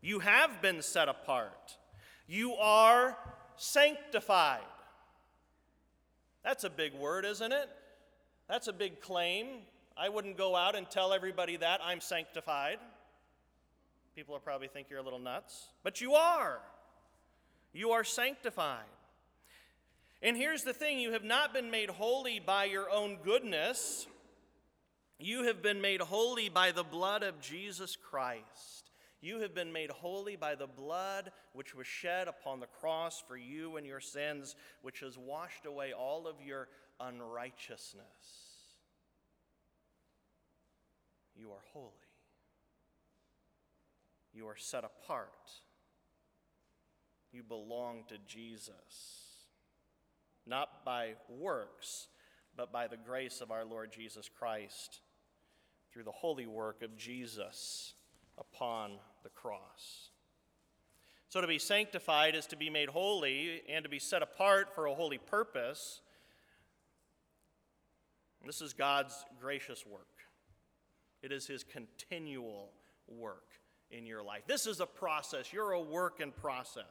You 0.00 0.20
have 0.20 0.62
been 0.62 0.82
set 0.82 1.08
apart. 1.08 1.76
You 2.26 2.54
are 2.54 3.16
sanctified. 3.56 4.60
That's 6.44 6.64
a 6.64 6.70
big 6.70 6.94
word, 6.94 7.24
isn't 7.24 7.52
it? 7.52 7.68
That's 8.48 8.68
a 8.68 8.72
big 8.72 9.00
claim. 9.00 9.46
I 9.96 10.08
wouldn't 10.08 10.36
go 10.36 10.54
out 10.54 10.76
and 10.76 10.88
tell 10.88 11.12
everybody 11.12 11.56
that 11.56 11.80
I'm 11.82 12.00
sanctified. 12.00 12.78
People 14.14 14.34
will 14.34 14.40
probably 14.40 14.68
think 14.68 14.88
you're 14.90 15.00
a 15.00 15.02
little 15.02 15.18
nuts, 15.18 15.66
but 15.82 16.00
you 16.00 16.14
are. 16.14 16.60
You 17.72 17.90
are 17.90 18.04
sanctified. 18.04 18.84
And 20.22 20.36
here's 20.36 20.62
the 20.62 20.72
thing 20.72 20.98
you 20.98 21.12
have 21.12 21.24
not 21.24 21.52
been 21.52 21.70
made 21.70 21.90
holy 21.90 22.40
by 22.40 22.64
your 22.64 22.90
own 22.90 23.18
goodness. 23.22 24.06
You 25.18 25.44
have 25.44 25.62
been 25.62 25.80
made 25.80 26.00
holy 26.00 26.48
by 26.48 26.72
the 26.72 26.84
blood 26.84 27.22
of 27.22 27.40
Jesus 27.40 27.96
Christ. 27.96 28.90
You 29.22 29.40
have 29.40 29.54
been 29.54 29.72
made 29.72 29.90
holy 29.90 30.36
by 30.36 30.54
the 30.54 30.66
blood 30.66 31.32
which 31.54 31.74
was 31.74 31.86
shed 31.86 32.28
upon 32.28 32.60
the 32.60 32.66
cross 32.66 33.22
for 33.26 33.36
you 33.36 33.76
and 33.76 33.86
your 33.86 34.00
sins, 34.00 34.54
which 34.82 35.00
has 35.00 35.16
washed 35.16 35.64
away 35.64 35.92
all 35.92 36.26
of 36.26 36.36
your 36.44 36.68
unrighteousness. 37.00 38.04
You 41.34 41.50
are 41.50 41.64
holy. 41.72 41.92
You 44.34 44.48
are 44.48 44.56
set 44.56 44.84
apart. 44.84 45.30
You 47.32 47.42
belong 47.42 48.04
to 48.08 48.16
Jesus. 48.26 48.70
Not 50.46 50.84
by 50.84 51.14
works, 51.28 52.08
but 52.54 52.70
by 52.70 52.86
the 52.86 52.98
grace 52.98 53.40
of 53.40 53.50
our 53.50 53.64
Lord 53.64 53.92
Jesus 53.92 54.28
Christ 54.28 55.00
through 55.92 56.04
the 56.04 56.12
holy 56.12 56.46
work 56.46 56.82
of 56.82 56.96
Jesus 56.96 57.94
upon 58.38 58.92
the 59.22 59.28
cross. 59.30 60.10
So, 61.28 61.40
to 61.40 61.46
be 61.46 61.58
sanctified 61.58 62.34
is 62.34 62.46
to 62.46 62.56
be 62.56 62.70
made 62.70 62.88
holy 62.88 63.62
and 63.68 63.82
to 63.82 63.88
be 63.88 63.98
set 63.98 64.22
apart 64.22 64.74
for 64.74 64.86
a 64.86 64.94
holy 64.94 65.18
purpose. 65.18 66.00
This 68.44 68.60
is 68.60 68.72
God's 68.72 69.24
gracious 69.40 69.84
work, 69.84 70.06
it 71.22 71.32
is 71.32 71.46
His 71.46 71.64
continual 71.64 72.70
work 73.08 73.52
in 73.90 74.06
your 74.06 74.22
life. 74.22 74.42
This 74.46 74.66
is 74.66 74.80
a 74.80 74.86
process. 74.86 75.52
You're 75.52 75.72
a 75.72 75.80
work 75.80 76.20
in 76.20 76.32
process. 76.32 76.84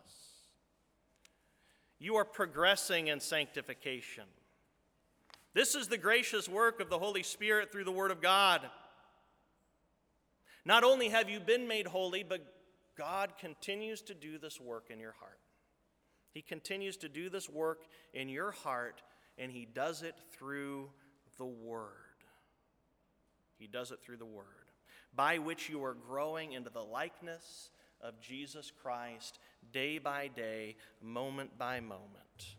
You 1.99 2.15
are 2.15 2.25
progressing 2.25 3.07
in 3.07 3.19
sanctification. 3.19 4.25
This 5.53 5.75
is 5.75 5.87
the 5.87 5.97
gracious 5.97 6.49
work 6.49 6.81
of 6.81 6.89
the 6.89 6.99
Holy 6.99 7.23
Spirit 7.23 7.71
through 7.71 7.85
the 7.85 7.91
Word 7.91 8.11
of 8.11 8.21
God. 8.21 8.61
Not 10.65 10.83
only 10.83 11.09
have 11.09 11.29
you 11.29 11.39
been 11.39 11.67
made 11.67 11.87
holy, 11.87 12.23
but 12.23 12.41
God 12.97 13.33
continues 13.39 14.01
to 14.03 14.13
do 14.13 14.37
this 14.37 14.59
work 14.59 14.85
in 14.89 14.99
your 14.99 15.13
heart. 15.19 15.39
He 16.31 16.41
continues 16.41 16.97
to 16.97 17.09
do 17.09 17.29
this 17.29 17.49
work 17.49 17.83
in 18.13 18.27
your 18.27 18.51
heart, 18.51 19.01
and 19.37 19.51
He 19.51 19.65
does 19.65 20.01
it 20.01 20.15
through 20.31 20.89
the 21.37 21.45
Word. 21.45 21.89
He 23.57 23.67
does 23.67 23.91
it 23.91 23.99
through 24.01 24.17
the 24.17 24.25
Word, 24.25 24.45
by 25.15 25.37
which 25.37 25.69
you 25.69 25.83
are 25.83 25.93
growing 25.93 26.53
into 26.53 26.69
the 26.69 26.83
likeness 26.83 27.69
of 28.01 28.19
Jesus 28.19 28.71
Christ 28.81 29.39
day 29.71 29.97
by 29.97 30.27
day, 30.27 30.75
moment 31.01 31.57
by 31.57 31.79
moment. 31.79 32.55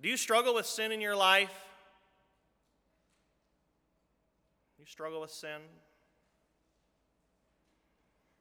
Do 0.00 0.08
you 0.08 0.16
struggle 0.16 0.54
with 0.54 0.66
sin 0.66 0.90
in 0.90 1.00
your 1.00 1.16
life? 1.16 1.52
You 4.78 4.86
struggle 4.86 5.20
with 5.20 5.30
sin? 5.30 5.60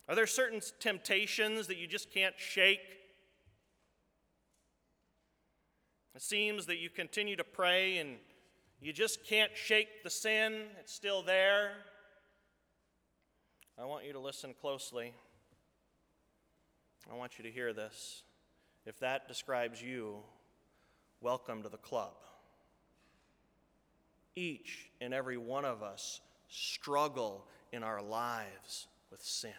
Are 0.08 0.16
there 0.16 0.28
certain 0.28 0.62
temptations 0.80 1.68
that 1.68 1.78
you 1.78 1.88
just 1.88 2.12
can't 2.12 2.36
shake? 2.38 2.80
It 6.16 6.22
seems 6.22 6.66
that 6.68 6.78
you 6.78 6.90
continue 6.90 7.36
to 7.36 7.44
pray 7.44 7.98
and 7.98 8.18
you 8.82 8.92
just 8.92 9.26
can't 9.26 9.52
shake 9.56 10.04
the 10.04 10.10
sin, 10.10 10.64
it's 10.80 10.94
still 10.94 11.24
there. 11.24 11.72
I 13.80 13.86
want 13.86 14.06
you 14.06 14.14
to 14.14 14.20
listen 14.20 14.54
closely. 14.60 15.14
I 17.12 17.16
want 17.16 17.38
you 17.38 17.44
to 17.46 17.52
hear 17.52 17.74
this. 17.74 18.24
If 18.86 19.00
that 19.00 19.28
describes 19.28 19.82
you, 19.82 20.18
welcome 21.22 21.64
to 21.64 21.70
the 21.70 21.78
club. 21.78 22.14
Each 24.36 24.90
and 25.00 25.14
every 25.14 25.38
one 25.38 25.66
of 25.66 25.82
us 25.82 26.22
struggle 26.50 27.46
in 27.72 27.84
our 27.84 28.02
lives 28.02 28.88
with 29.10 29.22
sin. 29.22 29.52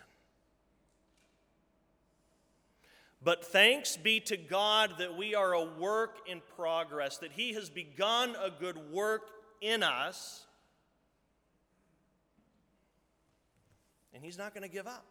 But 3.25 3.43
thanks 3.43 3.97
be 3.97 4.21
to 4.21 4.37
God 4.37 4.97
that 4.99 5.17
we 5.17 5.35
are 5.35 5.55
a 5.55 5.65
work 5.65 6.19
in 6.27 6.43
progress, 6.57 7.17
that 7.19 7.33
He 7.33 7.55
has 7.55 7.71
begun 7.71 8.37
a 8.39 8.51
good 8.51 8.93
work 8.93 9.31
in 9.63 9.83
us, 9.83 10.45
and 14.13 14.23
He's 14.23 14.37
not 14.37 14.53
going 14.53 14.63
to 14.63 14.73
give 14.73 14.87
up. 14.87 15.07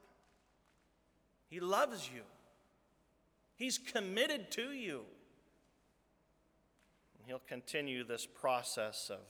He 1.49 1.59
loves 1.59 2.07
you, 2.13 2.21
He's 3.55 3.79
committed 3.79 4.51
to 4.51 4.71
you. 4.71 5.01
And 7.17 7.27
He'll 7.27 7.41
continue 7.47 8.03
this 8.03 8.27
process 8.27 9.09
of 9.11 9.21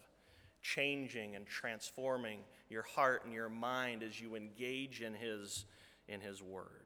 changing 0.62 1.36
and 1.36 1.46
transforming 1.46 2.40
your 2.70 2.82
heart 2.82 3.24
and 3.24 3.34
your 3.34 3.50
mind 3.50 4.04
as 4.04 4.20
you 4.20 4.36
engage 4.36 5.02
in 5.02 5.14
His, 5.14 5.66
in 6.10 6.20
his 6.20 6.42
Word. 6.42 6.83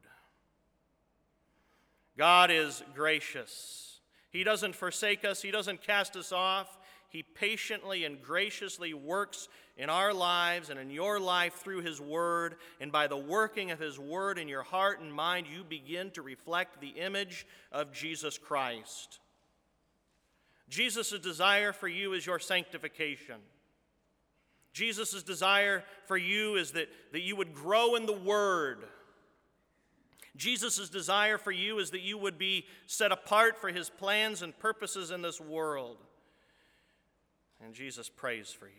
God 2.18 2.50
is 2.52 2.84
gracious. 2.96 4.00
He 4.32 4.44
doesn't 4.44 4.76
forsake 4.76 5.24
us, 5.24 5.42
He 5.42 5.52
doesn't 5.52 5.82
cast 5.82 6.16
us 6.16 6.32
off. 6.32 6.78
He 7.10 7.24
patiently 7.24 8.04
and 8.04 8.22
graciously 8.22 8.94
works 8.94 9.48
in 9.78 9.90
our 9.90 10.14
lives 10.14 10.70
and 10.70 10.78
in 10.78 10.90
your 10.90 11.22
life 11.22 11.54
through 11.54 11.82
His 11.82 12.02
Word. 12.02 12.56
And 12.82 12.92
by 12.92 13.08
the 13.08 13.18
working 13.18 13.72
of 13.72 13.80
His 13.80 13.98
Word 13.98 14.38
in 14.38 14.50
your 14.50 14.64
heart 14.64 15.00
and 15.00 15.14
mind, 15.14 15.48
you 15.48 15.64
begin 15.64 16.12
to 16.12 16.22
reflect 16.22 16.82
the 16.82 16.90
image 16.90 17.48
of 17.72 17.94
Jesus 17.94 18.38
Christ. 18.38 19.20
Jesus' 20.68 21.18
desire 21.20 21.72
for 21.72 21.88
you 21.88 22.12
is 22.12 22.26
your 22.26 22.40
sanctification. 22.40 23.38
Jesus' 24.74 25.24
desire 25.24 25.86
for 26.08 26.18
you 26.18 26.56
is 26.56 26.72
that, 26.72 26.90
that 27.14 27.22
you 27.22 27.38
would 27.38 27.54
grow 27.54 27.96
in 27.96 28.06
the 28.06 28.12
Word 28.12 28.84
Jesus' 30.38 30.90
desire 30.90 31.38
for 31.38 31.52
you 31.52 31.80
is 31.80 31.92
that 31.92 32.02
you 32.02 32.18
would 32.18 32.38
be 32.38 32.66
set 32.86 33.12
apart 33.12 33.58
for 33.58 33.70
his 33.70 33.90
plans 33.90 34.42
and 34.42 34.58
purposes 34.58 35.12
in 35.12 35.22
this 35.22 35.42
world. 35.42 35.98
And 37.64 37.74
Jesus 37.74 38.08
prays 38.08 38.52
for 38.52 38.68
you. 38.68 38.74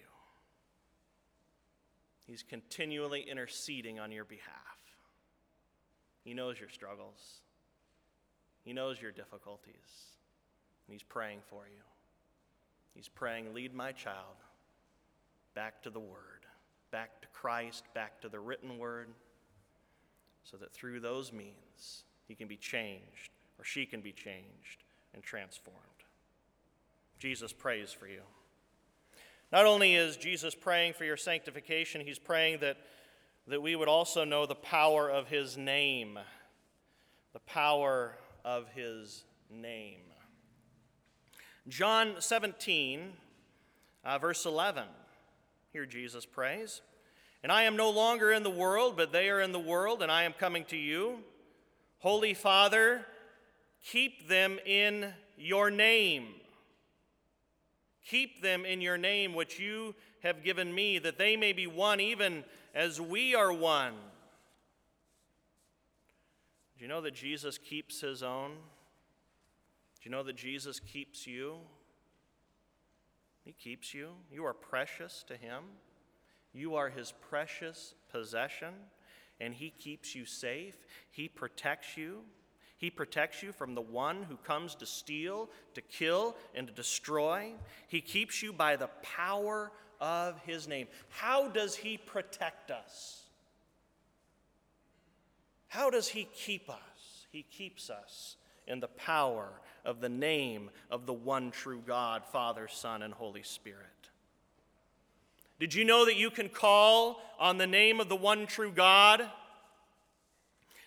He's 2.26 2.42
continually 2.42 3.22
interceding 3.28 3.98
on 3.98 4.12
your 4.12 4.24
behalf. 4.24 4.78
He 6.24 6.34
knows 6.34 6.60
your 6.60 6.68
struggles, 6.68 7.40
He 8.64 8.72
knows 8.72 9.00
your 9.00 9.12
difficulties, 9.12 10.14
and 10.86 10.92
He's 10.92 11.02
praying 11.02 11.40
for 11.48 11.64
you. 11.66 11.82
He's 12.94 13.08
praying, 13.08 13.54
Lead 13.54 13.74
my 13.74 13.92
child 13.92 14.36
back 15.54 15.82
to 15.82 15.90
the 15.90 15.98
Word, 15.98 16.44
back 16.90 17.22
to 17.22 17.28
Christ, 17.28 17.84
back 17.94 18.20
to 18.20 18.28
the 18.28 18.38
written 18.38 18.78
Word 18.78 19.08
so 20.50 20.56
that 20.56 20.72
through 20.72 21.00
those 21.00 21.32
means 21.32 22.04
he 22.26 22.34
can 22.34 22.48
be 22.48 22.56
changed 22.56 23.30
or 23.58 23.64
she 23.64 23.84
can 23.84 24.00
be 24.00 24.12
changed 24.12 24.84
and 25.12 25.22
transformed. 25.22 25.78
Jesus 27.18 27.52
prays 27.52 27.92
for 27.92 28.06
you. 28.06 28.20
Not 29.50 29.66
only 29.66 29.94
is 29.94 30.16
Jesus 30.16 30.54
praying 30.54 30.92
for 30.92 31.04
your 31.04 31.16
sanctification, 31.16 32.00
he's 32.00 32.18
praying 32.18 32.60
that, 32.60 32.76
that 33.46 33.62
we 33.62 33.74
would 33.74 33.88
also 33.88 34.24
know 34.24 34.46
the 34.46 34.54
power 34.54 35.10
of 35.10 35.28
his 35.28 35.56
name. 35.56 36.18
The 37.32 37.40
power 37.40 38.16
of 38.44 38.68
his 38.74 39.24
name. 39.50 40.00
John 41.66 42.16
17, 42.18 43.12
uh, 44.04 44.18
verse 44.18 44.46
11. 44.46 44.84
Here 45.72 45.86
Jesus 45.86 46.24
prays. 46.24 46.80
And 47.42 47.52
I 47.52 47.62
am 47.62 47.76
no 47.76 47.90
longer 47.90 48.32
in 48.32 48.42
the 48.42 48.50
world, 48.50 48.96
but 48.96 49.12
they 49.12 49.30
are 49.30 49.40
in 49.40 49.52
the 49.52 49.58
world, 49.58 50.02
and 50.02 50.10
I 50.10 50.24
am 50.24 50.32
coming 50.32 50.64
to 50.66 50.76
you. 50.76 51.18
Holy 51.98 52.34
Father, 52.34 53.06
keep 53.82 54.28
them 54.28 54.58
in 54.66 55.12
your 55.36 55.70
name. 55.70 56.28
Keep 58.04 58.42
them 58.42 58.64
in 58.64 58.80
your 58.80 58.98
name, 58.98 59.34
which 59.34 59.60
you 59.60 59.94
have 60.22 60.42
given 60.42 60.74
me, 60.74 60.98
that 60.98 61.18
they 61.18 61.36
may 61.36 61.52
be 61.52 61.66
one, 61.66 62.00
even 62.00 62.44
as 62.74 63.00
we 63.00 63.34
are 63.34 63.52
one. 63.52 63.94
Do 66.76 66.84
you 66.84 66.88
know 66.88 67.00
that 67.00 67.14
Jesus 67.14 67.58
keeps 67.58 68.00
his 68.00 68.22
own? 68.22 68.50
Do 68.50 70.04
you 70.04 70.10
know 70.10 70.22
that 70.22 70.36
Jesus 70.36 70.80
keeps 70.80 71.26
you? 71.26 71.56
He 73.44 73.52
keeps 73.52 73.92
you. 73.94 74.10
You 74.32 74.44
are 74.44 74.54
precious 74.54 75.24
to 75.28 75.36
him. 75.36 75.64
You 76.52 76.74
are 76.74 76.88
his 76.88 77.12
precious 77.28 77.94
possession, 78.10 78.74
and 79.40 79.54
he 79.54 79.70
keeps 79.70 80.14
you 80.14 80.24
safe. 80.24 80.74
He 81.10 81.28
protects 81.28 81.96
you. 81.96 82.22
He 82.76 82.90
protects 82.90 83.42
you 83.42 83.52
from 83.52 83.74
the 83.74 83.80
one 83.80 84.22
who 84.22 84.36
comes 84.36 84.74
to 84.76 84.86
steal, 84.86 85.50
to 85.74 85.80
kill, 85.80 86.36
and 86.54 86.66
to 86.66 86.72
destroy. 86.72 87.52
He 87.88 88.00
keeps 88.00 88.42
you 88.42 88.52
by 88.52 88.76
the 88.76 88.90
power 89.02 89.72
of 90.00 90.40
his 90.46 90.68
name. 90.68 90.86
How 91.08 91.48
does 91.48 91.74
he 91.74 91.98
protect 91.98 92.70
us? 92.70 93.22
How 95.66 95.90
does 95.90 96.08
he 96.08 96.28
keep 96.34 96.70
us? 96.70 97.26
He 97.30 97.42
keeps 97.42 97.90
us 97.90 98.36
in 98.66 98.80
the 98.80 98.88
power 98.88 99.48
of 99.84 100.00
the 100.00 100.08
name 100.08 100.70
of 100.90 101.06
the 101.06 101.12
one 101.12 101.50
true 101.50 101.82
God, 101.86 102.24
Father, 102.24 102.68
Son, 102.68 103.02
and 103.02 103.12
Holy 103.12 103.42
Spirit. 103.42 103.97
Did 105.58 105.74
you 105.74 105.84
know 105.84 106.04
that 106.04 106.16
you 106.16 106.30
can 106.30 106.48
call 106.48 107.20
on 107.38 107.58
the 107.58 107.66
name 107.66 108.00
of 108.00 108.08
the 108.08 108.16
one 108.16 108.46
true 108.46 108.70
God? 108.70 109.28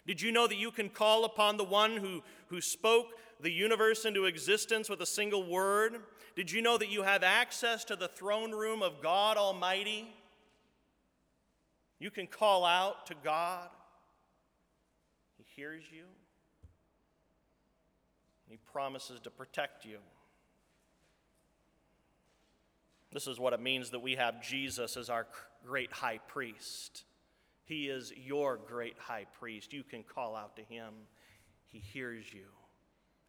Did 0.07 0.21
you 0.21 0.31
know 0.31 0.47
that 0.47 0.57
you 0.57 0.71
can 0.71 0.89
call 0.89 1.25
upon 1.25 1.57
the 1.57 1.63
one 1.63 1.97
who, 1.97 2.23
who 2.47 2.61
spoke 2.61 3.07
the 3.39 3.51
universe 3.51 4.05
into 4.05 4.25
existence 4.25 4.89
with 4.89 5.01
a 5.01 5.05
single 5.05 5.43
word? 5.43 5.97
Did 6.35 6.51
you 6.51 6.61
know 6.61 6.77
that 6.77 6.89
you 6.89 7.03
have 7.03 7.23
access 7.23 7.83
to 7.85 7.95
the 7.95 8.07
throne 8.07 8.51
room 8.51 8.81
of 8.81 9.01
God 9.01 9.37
Almighty? 9.37 10.07
You 11.99 12.09
can 12.09 12.25
call 12.25 12.65
out 12.65 13.05
to 13.07 13.15
God. 13.23 13.69
He 15.37 15.43
hears 15.55 15.83
you. 15.91 16.05
He 18.49 18.57
promises 18.71 19.19
to 19.21 19.29
protect 19.29 19.85
you. 19.85 19.97
This 23.11 23.27
is 23.27 23.39
what 23.39 23.53
it 23.53 23.61
means 23.61 23.89
that 23.89 23.99
we 23.99 24.15
have 24.15 24.41
Jesus 24.41 24.95
as 24.95 25.09
our 25.09 25.27
great 25.65 25.91
high 25.91 26.19
priest. 26.27 27.03
He 27.65 27.87
is 27.87 28.13
your 28.15 28.57
great 28.57 28.95
high 28.97 29.25
priest. 29.39 29.73
You 29.73 29.83
can 29.83 30.03
call 30.03 30.35
out 30.35 30.55
to 30.55 30.63
him, 30.63 30.93
he 31.67 31.79
hears 31.79 32.33
you, 32.33 32.47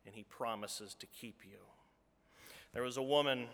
and 0.07 0.14
he 0.14 0.25
promises 0.25 0.95
to 1.01 1.07
keep 1.07 1.40
you. 1.45 1.59
There 2.73 2.83
was 2.83 2.97
a 2.97 3.03
woman 3.03 3.47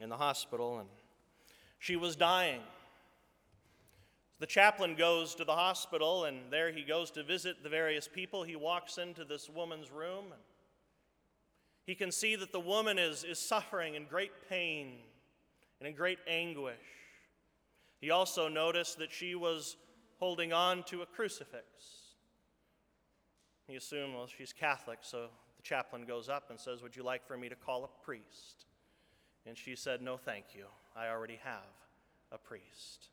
in 0.00 0.08
the 0.08 0.16
hospital, 0.16 0.78
and 0.78 0.88
she 1.78 1.96
was 1.96 2.16
dying. 2.16 2.60
The 4.38 4.46
chaplain 4.46 4.96
goes 4.96 5.34
to 5.36 5.44
the 5.44 5.54
hospital, 5.54 6.24
and 6.24 6.38
there 6.50 6.70
he 6.70 6.82
goes 6.82 7.10
to 7.12 7.22
visit 7.22 7.62
the 7.62 7.70
various 7.70 8.06
people. 8.06 8.42
He 8.42 8.56
walks 8.56 8.98
into 8.98 9.24
this 9.24 9.48
woman's 9.48 9.90
room. 9.90 10.24
And 10.26 10.42
he 11.86 11.94
can 11.94 12.10
see 12.10 12.34
that 12.34 12.52
the 12.52 12.60
woman 12.60 12.98
is, 12.98 13.22
is 13.22 13.38
suffering 13.38 13.94
in 13.94 14.04
great 14.04 14.32
pain 14.50 14.98
and 15.78 15.88
in 15.88 15.94
great 15.94 16.18
anguish. 16.28 16.74
He 18.00 18.10
also 18.10 18.48
noticed 18.48 18.98
that 18.98 19.12
she 19.12 19.36
was 19.36 19.76
holding 20.18 20.52
on 20.52 20.82
to 20.84 21.02
a 21.02 21.06
crucifix. 21.06 21.64
He 23.68 23.76
assumed, 23.76 24.14
well, 24.14 24.26
she's 24.26 24.52
Catholic, 24.52 24.98
so 25.02 25.28
the 25.56 25.62
chaplain 25.62 26.04
goes 26.06 26.28
up 26.28 26.50
and 26.50 26.58
says, 26.58 26.82
Would 26.82 26.96
you 26.96 27.04
like 27.04 27.26
for 27.26 27.36
me 27.36 27.48
to 27.48 27.54
call 27.54 27.84
a 27.84 28.04
priest? 28.04 28.66
And 29.46 29.56
she 29.56 29.76
said, 29.76 30.02
No, 30.02 30.16
thank 30.16 30.46
you. 30.54 30.66
I 30.96 31.08
already 31.08 31.38
have 31.42 31.62
a 32.32 32.38
priest 32.38 33.08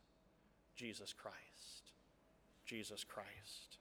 Jesus 0.75 1.13
Christ. 1.13 1.91
Jesus 2.65 3.03
Christ. 3.03 3.77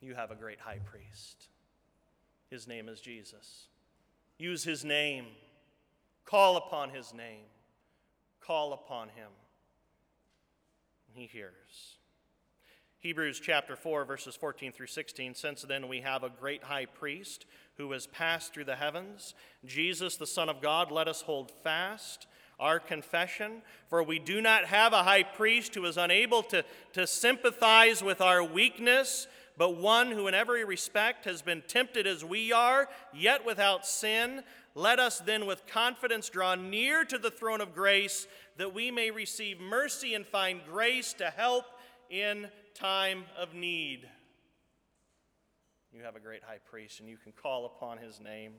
You 0.00 0.14
have 0.14 0.30
a 0.30 0.34
great 0.34 0.60
high 0.60 0.78
priest. 0.84 1.48
His 2.50 2.66
name 2.66 2.88
is 2.88 3.00
Jesus. 3.00 3.66
Use 4.38 4.64
his 4.64 4.84
name. 4.84 5.26
Call 6.24 6.56
upon 6.56 6.90
his 6.90 7.12
name. 7.12 7.44
Call 8.40 8.72
upon 8.72 9.08
him. 9.08 9.30
He 11.12 11.26
hears. 11.26 11.98
Hebrews 13.00 13.40
chapter 13.40 13.76
4, 13.76 14.04
verses 14.04 14.34
14 14.34 14.72
through 14.72 14.86
16. 14.86 15.34
Since 15.34 15.62
then, 15.62 15.88
we 15.88 16.00
have 16.00 16.24
a 16.24 16.30
great 16.30 16.64
high 16.64 16.86
priest 16.86 17.46
who 17.76 17.92
has 17.92 18.06
passed 18.06 18.52
through 18.52 18.64
the 18.64 18.76
heavens, 18.76 19.34
Jesus, 19.64 20.16
the 20.16 20.26
Son 20.26 20.48
of 20.48 20.60
God. 20.60 20.90
Let 20.90 21.06
us 21.06 21.22
hold 21.22 21.50
fast 21.50 22.26
our 22.58 22.80
confession, 22.80 23.62
for 23.88 24.02
we 24.02 24.18
do 24.18 24.40
not 24.40 24.64
have 24.64 24.92
a 24.92 25.04
high 25.04 25.22
priest 25.22 25.76
who 25.76 25.84
is 25.84 25.96
unable 25.96 26.42
to, 26.42 26.64
to 26.92 27.06
sympathize 27.06 28.02
with 28.02 28.20
our 28.20 28.42
weakness 28.42 29.28
but 29.58 29.76
one 29.76 30.12
who 30.12 30.28
in 30.28 30.34
every 30.34 30.64
respect 30.64 31.24
has 31.24 31.42
been 31.42 31.62
tempted 31.66 32.06
as 32.06 32.24
we 32.24 32.52
are, 32.52 32.88
yet 33.12 33.44
without 33.44 33.84
sin. 33.84 34.44
Let 34.76 35.00
us 35.00 35.18
then 35.18 35.46
with 35.46 35.66
confidence 35.66 36.28
draw 36.28 36.54
near 36.54 37.04
to 37.04 37.18
the 37.18 37.30
throne 37.30 37.60
of 37.60 37.74
grace 37.74 38.28
that 38.56 38.72
we 38.72 38.92
may 38.92 39.10
receive 39.10 39.58
mercy 39.58 40.14
and 40.14 40.24
find 40.24 40.60
grace 40.70 41.12
to 41.14 41.30
help 41.30 41.64
in 42.08 42.48
time 42.74 43.24
of 43.36 43.52
need. 43.52 44.08
You 45.92 46.04
have 46.04 46.14
a 46.14 46.20
great 46.20 46.44
high 46.44 46.60
priest, 46.70 47.00
and 47.00 47.08
you 47.08 47.16
can 47.16 47.32
call 47.32 47.66
upon 47.66 47.98
his 47.98 48.20
name. 48.20 48.52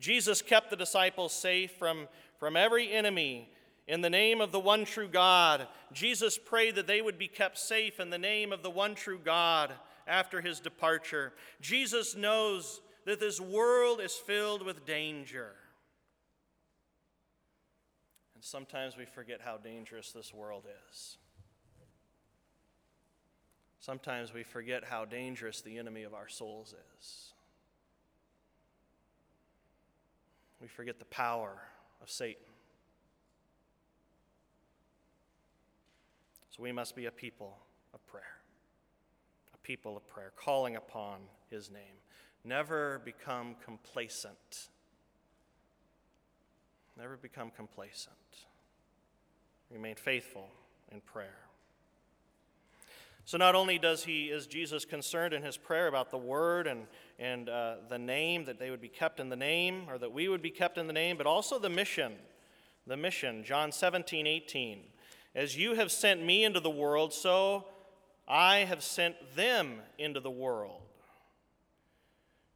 Jesus 0.00 0.42
kept 0.42 0.70
the 0.70 0.76
disciples 0.76 1.32
safe 1.32 1.70
from, 1.78 2.08
from 2.40 2.56
every 2.56 2.90
enemy 2.90 3.48
in 3.86 4.00
the 4.00 4.10
name 4.10 4.40
of 4.40 4.52
the 4.52 4.60
one 4.60 4.84
true 4.84 5.08
God. 5.08 5.66
Jesus 5.92 6.38
prayed 6.38 6.76
that 6.76 6.86
they 6.86 7.02
would 7.02 7.18
be 7.18 7.28
kept 7.28 7.58
safe 7.58 8.00
in 8.00 8.10
the 8.10 8.18
name 8.18 8.52
of 8.52 8.62
the 8.62 8.70
one 8.70 8.94
true 8.94 9.20
God 9.22 9.72
after 10.06 10.40
his 10.40 10.60
departure. 10.60 11.32
Jesus 11.60 12.16
knows 12.16 12.80
that 13.04 13.20
this 13.20 13.40
world 13.40 14.00
is 14.00 14.14
filled 14.14 14.64
with 14.64 14.86
danger. 14.86 15.52
And 18.34 18.42
sometimes 18.42 18.96
we 18.96 19.04
forget 19.04 19.40
how 19.42 19.58
dangerous 19.58 20.12
this 20.12 20.32
world 20.32 20.64
is. 20.88 21.18
Sometimes 23.80 24.32
we 24.32 24.44
forget 24.44 24.84
how 24.84 25.04
dangerous 25.04 25.60
the 25.60 25.76
enemy 25.76 26.04
of 26.04 26.14
our 26.14 26.28
souls 26.28 26.74
is. 26.98 27.32
We 30.58 30.68
forget 30.68 30.98
the 30.98 31.04
power 31.04 31.58
of 32.00 32.10
Satan. 32.10 32.53
So 36.54 36.62
we 36.62 36.70
must 36.70 36.94
be 36.94 37.06
a 37.06 37.10
people 37.10 37.56
of 37.92 38.06
prayer, 38.06 38.22
a 39.52 39.58
people 39.58 39.96
of 39.96 40.06
prayer, 40.06 40.30
calling 40.36 40.76
upon 40.76 41.22
his 41.50 41.68
name. 41.68 41.98
Never 42.44 43.00
become 43.04 43.56
complacent. 43.64 44.68
Never 46.96 47.16
become 47.16 47.50
complacent. 47.50 48.14
Remain 49.68 49.96
faithful 49.96 50.48
in 50.92 51.00
prayer. 51.00 51.38
So 53.24 53.36
not 53.36 53.56
only 53.56 53.80
does 53.80 54.04
he 54.04 54.26
is 54.26 54.46
Jesus 54.46 54.84
concerned 54.84 55.34
in 55.34 55.42
his 55.42 55.56
prayer 55.56 55.88
about 55.88 56.12
the 56.12 56.18
word 56.18 56.68
and 56.68 56.86
and 57.18 57.48
uh, 57.48 57.76
the 57.88 57.98
name 57.98 58.44
that 58.44 58.60
they 58.60 58.70
would 58.70 58.82
be 58.82 58.88
kept 58.88 59.18
in 59.18 59.28
the 59.28 59.34
name 59.34 59.86
or 59.88 59.98
that 59.98 60.12
we 60.12 60.28
would 60.28 60.42
be 60.42 60.50
kept 60.50 60.78
in 60.78 60.86
the 60.86 60.92
name, 60.92 61.16
but 61.16 61.26
also 61.26 61.58
the 61.58 61.70
mission. 61.70 62.12
The 62.86 62.96
mission, 62.96 63.42
John 63.42 63.72
17, 63.72 64.26
18. 64.26 64.84
As 65.34 65.56
you 65.56 65.74
have 65.74 65.90
sent 65.90 66.24
me 66.24 66.44
into 66.44 66.60
the 66.60 66.70
world, 66.70 67.12
so 67.12 67.66
I 68.28 68.58
have 68.58 68.82
sent 68.82 69.16
them 69.34 69.80
into 69.98 70.20
the 70.20 70.30
world. 70.30 70.82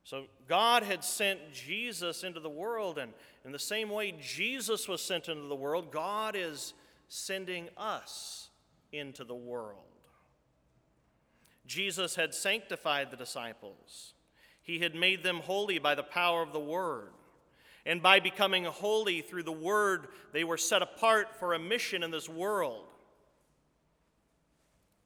So 0.04 0.24
God 0.48 0.84
had 0.84 1.04
sent 1.04 1.52
Jesus 1.52 2.24
into 2.24 2.40
the 2.40 2.48
world, 2.48 2.96
and 2.98 3.12
in 3.44 3.52
the 3.52 3.58
same 3.58 3.90
way 3.90 4.14
Jesus 4.22 4.88
was 4.88 5.02
sent 5.02 5.28
into 5.28 5.48
the 5.48 5.54
world, 5.54 5.92
God 5.92 6.34
is 6.36 6.72
sending 7.08 7.68
us 7.76 8.48
into 8.92 9.24
the 9.24 9.34
world. 9.34 9.82
Jesus 11.66 12.16
had 12.16 12.34
sanctified 12.34 13.10
the 13.10 13.16
disciples. 13.16 14.14
He 14.62 14.78
had 14.78 14.94
made 14.94 15.22
them 15.22 15.40
holy 15.40 15.78
by 15.78 15.94
the 15.94 16.02
power 16.02 16.42
of 16.42 16.52
the 16.52 16.60
Word. 16.60 17.12
And 17.88 18.02
by 18.02 18.20
becoming 18.20 18.64
holy 18.64 19.22
through 19.22 19.44
the 19.44 19.50
Word, 19.50 20.08
they 20.34 20.44
were 20.44 20.58
set 20.58 20.82
apart 20.82 21.34
for 21.40 21.54
a 21.54 21.58
mission 21.58 22.02
in 22.02 22.10
this 22.10 22.28
world. 22.28 22.84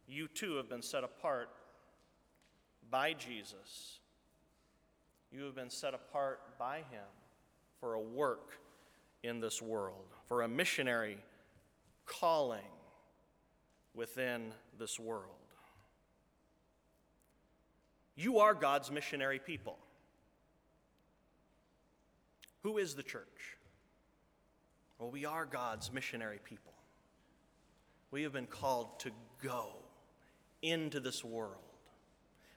You 0.09 0.27
too 0.27 0.57
have 0.57 0.69
been 0.69 0.83
set 0.83 1.05
apart 1.05 1.49
by 2.91 3.13
Jesus. 3.13 4.01
You 5.31 5.45
have 5.45 5.55
been 5.55 5.71
set 5.71 5.95
apart 5.95 6.41
by 6.59 6.79
Him 6.79 7.07
for 7.79 7.95
a 7.95 8.01
work 8.01 8.59
in 9.23 9.39
this 9.39 9.63
world, 9.63 10.13
for 10.27 10.43
a 10.43 10.49
missionary 10.49 11.19
calling 12.05 12.61
within 13.95 14.53
this 14.77 14.99
world. 14.99 15.37
You 18.17 18.41
are 18.41 18.55
God's 18.55 18.91
missionary 18.91 19.39
people. 19.39 19.79
Who 22.63 22.79
is 22.79 22.95
the 22.95 23.03
church? 23.03 23.57
Well, 24.99 25.11
we 25.11 25.25
are 25.25 25.45
God's 25.45 25.93
missionary 25.93 26.39
people. 26.45 26.73
We 28.11 28.23
have 28.23 28.33
been 28.33 28.47
called 28.47 29.01
to 29.01 29.11
go 29.43 29.71
into 30.61 31.01
this 31.01 31.25
world. 31.25 31.57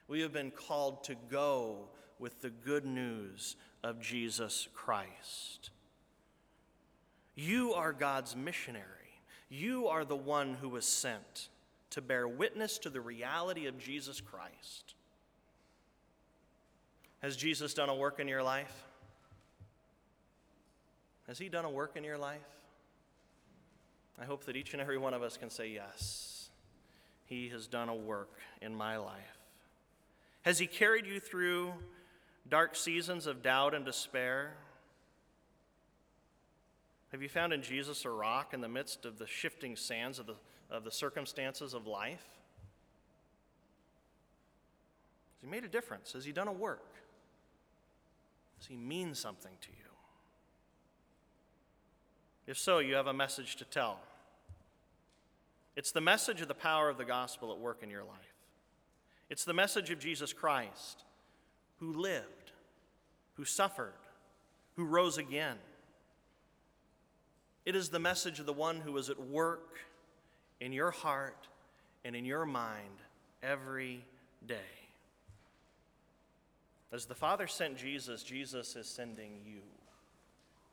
We 0.06 0.20
have 0.20 0.32
been 0.32 0.52
called 0.52 1.02
to 1.04 1.16
go 1.28 1.88
with 2.18 2.40
the 2.40 2.50
good 2.50 2.84
news 2.84 3.56
of 3.82 4.00
Jesus 4.00 4.68
Christ. 4.74 5.70
You 7.34 7.74
are 7.74 7.92
God's 7.92 8.36
missionary. 8.36 8.84
You 9.48 9.88
are 9.88 10.04
the 10.04 10.16
one 10.16 10.54
who 10.54 10.68
was 10.68 10.86
sent 10.86 11.48
to 11.90 12.00
bear 12.00 12.28
witness 12.28 12.78
to 12.78 12.90
the 12.90 13.00
reality 13.00 13.66
of 13.66 13.78
Jesus 13.78 14.20
Christ. 14.20 14.94
Has 17.22 17.36
Jesus 17.36 17.74
done 17.74 17.88
a 17.88 17.94
work 17.94 18.20
in 18.20 18.28
your 18.28 18.42
life? 18.42 18.84
Has 21.28 21.38
He 21.38 21.48
done 21.48 21.64
a 21.64 21.70
work 21.70 21.96
in 21.96 22.04
your 22.04 22.18
life? 22.18 22.40
I 24.18 24.24
hope 24.24 24.44
that 24.46 24.56
each 24.56 24.72
and 24.72 24.80
every 24.80 24.98
one 24.98 25.14
of 25.14 25.22
us 25.22 25.36
can 25.36 25.50
say, 25.50 25.68
Yes, 25.68 26.48
He 27.26 27.48
has 27.50 27.66
done 27.66 27.88
a 27.88 27.94
work 27.94 28.38
in 28.60 28.74
my 28.74 28.96
life. 28.96 29.38
Has 30.42 30.58
He 30.58 30.66
carried 30.66 31.06
you 31.06 31.20
through 31.20 31.72
dark 32.48 32.76
seasons 32.76 33.26
of 33.26 33.42
doubt 33.42 33.74
and 33.74 33.84
despair? 33.84 34.54
Have 37.12 37.22
you 37.22 37.28
found 37.28 37.52
in 37.52 37.62
Jesus 37.62 38.04
a 38.04 38.10
rock 38.10 38.52
in 38.52 38.60
the 38.60 38.68
midst 38.68 39.04
of 39.04 39.18
the 39.18 39.26
shifting 39.26 39.76
sands 39.76 40.18
of 40.18 40.26
the, 40.26 40.34
of 40.70 40.84
the 40.84 40.90
circumstances 40.90 41.74
of 41.74 41.86
life? 41.86 42.24
Has 45.34 45.42
He 45.42 45.46
made 45.46 45.64
a 45.64 45.68
difference? 45.68 46.12
Has 46.12 46.24
He 46.24 46.32
done 46.32 46.48
a 46.48 46.52
work? 46.52 46.96
Does 48.58 48.68
he 48.68 48.76
mean 48.76 49.14
something 49.14 49.52
to 49.60 49.68
you? 49.68 49.95
If 52.46 52.58
so, 52.58 52.78
you 52.78 52.94
have 52.94 53.06
a 53.06 53.12
message 53.12 53.56
to 53.56 53.64
tell. 53.64 53.98
It's 55.74 55.92
the 55.92 56.00
message 56.00 56.40
of 56.40 56.48
the 56.48 56.54
power 56.54 56.88
of 56.88 56.96
the 56.96 57.04
gospel 57.04 57.52
at 57.52 57.58
work 57.58 57.82
in 57.82 57.90
your 57.90 58.04
life. 58.04 58.34
It's 59.28 59.44
the 59.44 59.52
message 59.52 59.90
of 59.90 59.98
Jesus 59.98 60.32
Christ, 60.32 61.04
who 61.80 61.92
lived, 61.92 62.52
who 63.34 63.44
suffered, 63.44 63.92
who 64.76 64.84
rose 64.84 65.18
again. 65.18 65.56
It 67.64 67.74
is 67.74 67.88
the 67.88 67.98
message 67.98 68.38
of 68.38 68.46
the 68.46 68.52
one 68.52 68.80
who 68.80 68.96
is 68.96 69.10
at 69.10 69.20
work 69.20 69.78
in 70.60 70.72
your 70.72 70.92
heart 70.92 71.48
and 72.04 72.14
in 72.14 72.24
your 72.24 72.46
mind 72.46 73.02
every 73.42 74.04
day. 74.46 74.54
As 76.92 77.06
the 77.06 77.14
Father 77.14 77.48
sent 77.48 77.76
Jesus, 77.76 78.22
Jesus 78.22 78.76
is 78.76 78.86
sending 78.86 79.40
you. 79.44 79.60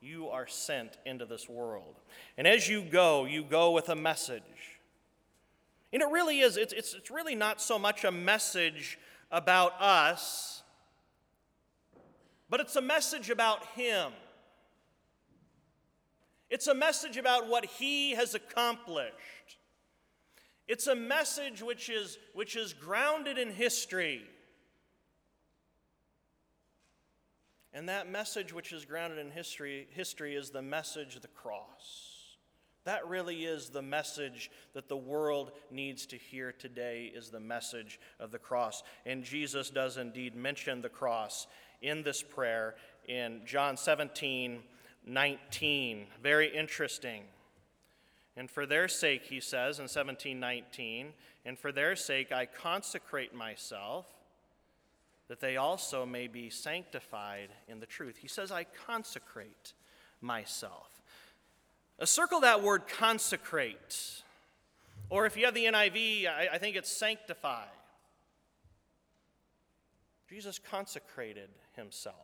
You 0.03 0.27
are 0.27 0.47
sent 0.47 0.97
into 1.05 1.25
this 1.25 1.47
world. 1.47 1.95
And 2.37 2.45
as 2.45 2.67
you 2.67 2.81
go, 2.81 3.23
you 3.23 3.41
go 3.41 3.71
with 3.71 3.87
a 3.87 3.95
message. 3.95 4.41
And 5.93 6.01
it 6.01 6.09
really 6.09 6.41
is, 6.41 6.57
it's, 6.57 6.73
it's, 6.73 6.93
it's 6.93 7.09
really 7.09 7.35
not 7.35 7.61
so 7.61 7.79
much 7.79 8.03
a 8.03 8.11
message 8.11 8.99
about 9.31 9.81
us, 9.81 10.61
but 12.49 12.59
it's 12.59 12.75
a 12.75 12.81
message 12.81 13.29
about 13.29 13.65
Him. 13.77 14.11
It's 16.49 16.67
a 16.67 16.75
message 16.75 17.15
about 17.15 17.47
what 17.47 17.63
He 17.63 18.11
has 18.11 18.35
accomplished. 18.35 19.13
It's 20.67 20.87
a 20.87 20.95
message 20.95 21.61
which 21.61 21.89
is, 21.89 22.17
which 22.33 22.57
is 22.57 22.73
grounded 22.73 23.37
in 23.37 23.51
history. 23.51 24.23
And 27.73 27.89
that 27.89 28.09
message, 28.09 28.53
which 28.53 28.71
is 28.71 28.85
grounded 28.85 29.19
in 29.19 29.31
history, 29.31 29.87
history 29.91 30.35
is 30.35 30.51
the 30.51 30.61
message 30.61 31.15
of 31.15 31.21
the 31.23 31.27
cross. 31.29 32.13
That 32.85 33.07
really 33.07 33.45
is 33.45 33.69
the 33.69 33.81
message 33.81 34.51
that 34.73 34.89
the 34.89 34.97
world 34.97 35.53
needs 35.71 36.05
to 36.07 36.17
hear 36.17 36.51
today 36.51 37.11
is 37.15 37.29
the 37.29 37.39
message 37.39 37.99
of 38.19 38.31
the 38.31 38.39
cross. 38.39 38.83
And 39.05 39.23
Jesus 39.23 39.69
does 39.69 39.97
indeed 39.97 40.35
mention 40.35 40.81
the 40.81 40.89
cross 40.89 41.47
in 41.81 42.03
this 42.03 42.21
prayer 42.21 42.75
in 43.07 43.41
John 43.45 43.77
17, 43.77 44.61
19. 45.05 46.05
Very 46.21 46.55
interesting. 46.55 47.23
And 48.35 48.51
for 48.51 48.65
their 48.65 48.87
sake, 48.87 49.25
he 49.25 49.39
says 49.39 49.79
in 49.79 49.87
17, 49.87 50.39
19, 50.39 51.13
and 51.45 51.57
for 51.57 51.71
their 51.71 51.95
sake 51.95 52.31
I 52.31 52.45
consecrate 52.45 53.33
myself 53.33 54.05
that 55.27 55.39
they 55.39 55.57
also 55.57 56.05
may 56.05 56.27
be 56.27 56.49
sanctified 56.49 57.49
in 57.67 57.79
the 57.79 57.85
truth. 57.85 58.17
He 58.17 58.27
says, 58.27 58.51
I 58.51 58.65
consecrate 58.85 59.73
myself. 60.21 61.01
Uh, 61.99 62.05
circle 62.05 62.41
that 62.41 62.61
word 62.61 62.87
consecrate. 62.87 64.21
Or 65.09 65.25
if 65.25 65.37
you 65.37 65.45
have 65.45 65.53
the 65.53 65.65
NIV, 65.65 66.27
I, 66.27 66.49
I 66.53 66.57
think 66.57 66.75
it's 66.75 66.91
sanctify. 66.91 67.65
Jesus 70.29 70.59
consecrated 70.59 71.49
himself. 71.75 72.15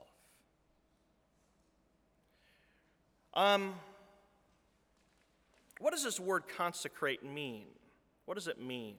Um, 3.33 3.75
what 5.79 5.91
does 5.91 6.03
this 6.03 6.19
word 6.19 6.43
consecrate 6.57 7.23
mean? 7.23 7.65
What 8.25 8.35
does 8.35 8.47
it 8.47 8.59
mean? 8.61 8.95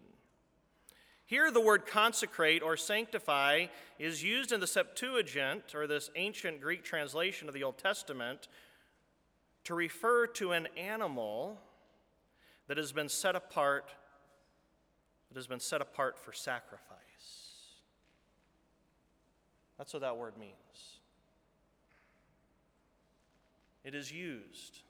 Here, 1.30 1.52
the 1.52 1.60
word 1.60 1.86
consecrate 1.86 2.60
or 2.60 2.76
sanctify 2.76 3.66
is 4.00 4.20
used 4.20 4.50
in 4.50 4.58
the 4.58 4.66
Septuagint, 4.66 5.76
or 5.76 5.86
this 5.86 6.10
ancient 6.16 6.60
Greek 6.60 6.82
translation 6.82 7.46
of 7.46 7.54
the 7.54 7.62
Old 7.62 7.78
Testament, 7.78 8.48
to 9.62 9.76
refer 9.76 10.26
to 10.26 10.50
an 10.50 10.66
animal 10.76 11.60
that 12.66 12.78
has 12.78 12.90
been 12.90 13.08
set 13.08 13.36
apart 13.36 13.94
that 15.28 15.36
has 15.36 15.46
been 15.46 15.60
set 15.60 15.80
apart 15.80 16.18
for 16.18 16.32
sacrifice. 16.32 16.96
That's 19.78 19.92
what 19.92 20.02
that 20.02 20.16
word 20.16 20.36
means. 20.36 20.98
It 23.84 23.94
is 23.94 24.10
used 24.10 24.80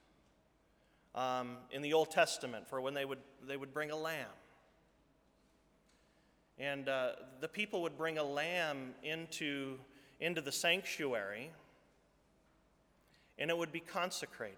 um, 1.13 1.57
in 1.69 1.83
the 1.83 1.93
Old 1.93 2.09
Testament 2.09 2.67
for 2.67 2.81
when 2.81 2.95
they 2.95 3.05
would, 3.05 3.19
they 3.47 3.57
would 3.57 3.75
bring 3.75 3.91
a 3.91 3.95
lamb. 3.95 4.25
And 6.61 6.87
uh, 6.89 7.13
the 7.39 7.47
people 7.47 7.81
would 7.81 7.97
bring 7.97 8.19
a 8.19 8.23
lamb 8.23 8.93
into, 9.01 9.79
into 10.19 10.41
the 10.41 10.51
sanctuary, 10.51 11.49
and 13.39 13.49
it 13.49 13.57
would 13.57 13.71
be 13.71 13.79
consecrated. 13.79 14.57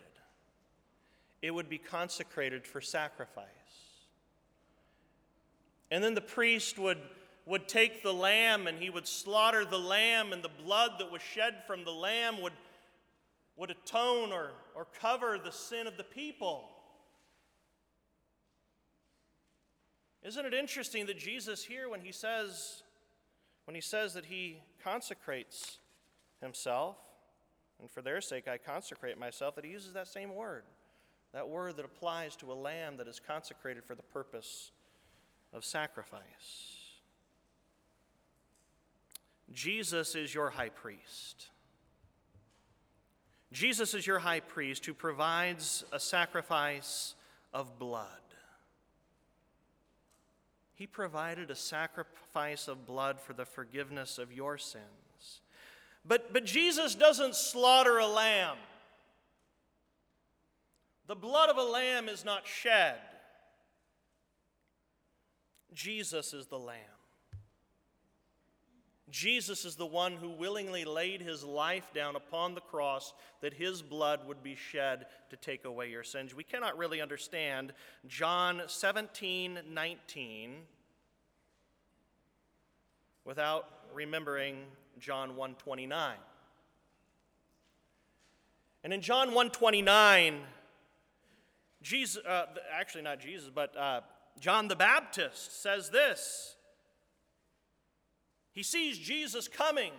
It 1.42 1.52
would 1.52 1.70
be 1.70 1.78
consecrated 1.78 2.68
for 2.68 2.82
sacrifice. 2.82 3.46
And 5.92 6.04
then 6.04 6.14
the 6.14 6.20
priest 6.20 6.78
would, 6.78 6.98
would 7.46 7.70
take 7.70 8.04
the 8.04 8.14
lamb 8.14 8.68
and 8.68 8.80
he 8.80 8.90
would 8.90 9.08
slaughter 9.08 9.64
the 9.64 9.80
lamb, 9.80 10.34
and 10.34 10.44
the 10.44 10.50
blood 10.50 10.94
that 11.00 11.10
was 11.10 11.22
shed 11.22 11.56
from 11.66 11.86
the 11.86 11.92
lamb 11.92 12.42
would, 12.42 12.54
would 13.56 13.72
atone 13.72 14.34
or, 14.34 14.50
or 14.76 14.88
cover 15.00 15.40
the 15.42 15.54
sin 15.54 15.88
of 15.88 15.96
the 15.96 16.04
people. 16.04 16.70
Isn't 20.24 20.46
it 20.46 20.54
interesting 20.54 21.06
that 21.08 21.18
Jesus 21.18 21.66
here, 21.66 21.90
when 21.90 22.02
he 22.02 22.12
says, 22.12 22.84
when 23.66 23.76
he 23.76 23.82
says 23.82 24.14
that 24.14 24.26
he 24.26 24.62
consecrates 24.84 25.80
himself, 26.42 26.96
and 27.80 27.92
for 27.92 28.02
their 28.02 28.22
sake 28.22 28.48
I 28.48 28.58
consecrate 28.58 29.20
myself, 29.20 29.56
that 29.56 29.66
he 29.66 29.72
uses 29.72 29.94
that 29.94 30.08
same 30.08 30.34
word, 30.34 30.64
that 31.34 31.50
word 31.50 31.76
that 31.78 31.86
applies 31.86 32.36
to 32.38 32.52
a 32.52 32.54
lamb 32.54 32.98
that 32.98 33.08
is 33.08 33.20
consecrated 33.20 33.84
for 33.84 33.96
the 33.96 34.04
purpose 34.04 34.72
of 35.52 35.66
sacrifice. 35.66 36.22
Jesus 39.52 40.16
is 40.16 40.34
your 40.34 40.52
high 40.52 40.70
priest. 40.70 41.50
Jesus 43.52 43.94
is 43.94 44.08
your 44.08 44.20
high 44.20 44.40
priest 44.40 44.86
who 44.86 44.94
provides 44.94 45.84
a 45.92 46.00
sacrifice 46.00 47.14
of 47.54 47.78
blood. 47.78 48.08
He 50.76 50.88
provided 50.88 51.52
a 51.52 51.56
sacrifice 51.56 52.68
of 52.68 52.86
blood 52.86 53.20
for 53.20 53.34
the 53.34 53.46
forgiveness 53.46 54.18
of 54.18 54.32
your 54.32 54.58
sins. 54.58 55.42
But, 56.06 56.34
but 56.34 56.46
Jesus 56.46 56.96
doesn't 56.96 57.36
slaughter 57.36 58.00
a 58.00 58.08
lamb. 58.08 58.58
The 61.08 61.16
blood 61.16 61.50
of 61.50 61.58
a 61.58 61.64
lamb 61.64 62.10
is 62.10 62.26
not 62.26 62.48
shed. 62.48 62.98
Jesus 65.74 66.34
is 66.34 66.48
the 66.48 66.60
Lamb. 66.60 66.78
Jesus 69.14 69.64
is 69.64 69.76
the 69.76 69.86
one 69.86 70.14
who 70.14 70.30
willingly 70.30 70.86
laid 70.86 71.22
his 71.22 71.44
life 71.44 71.94
down 71.94 72.16
upon 72.16 72.56
the 72.56 72.62
cross 72.62 73.14
that 73.42 73.54
his 73.54 73.84
blood 73.84 74.28
would 74.28 74.42
be 74.42 74.56
shed 74.56 75.06
to 75.30 75.36
take 75.36 75.66
away 75.66 75.92
your 75.92 76.02
sins. 76.02 76.34
We 76.34 76.44
cannot 76.44 76.80
really 76.80 77.00
understand 77.00 77.74
John 78.08 78.64
17 78.66 79.60
19 79.72 80.56
without 83.24 83.70
remembering 83.94 84.64
John 84.98 85.36
129. 85.36 86.16
And 88.84 88.94
in 88.94 89.02
John 89.02 89.28
129, 89.28 90.40
Jesus, 91.84 92.26
uh, 92.26 92.46
actually 92.74 93.04
not 93.04 93.20
Jesus, 93.20 93.52
but 93.54 93.78
uh, 93.78 94.02
John 94.40 94.68
the 94.70 94.76
Baptist 94.76 95.62
says 95.62 95.92
this 95.92 96.56
He 98.54 98.64
sees 98.64 98.98
Jesus 98.98 99.48
coming, 99.48 99.92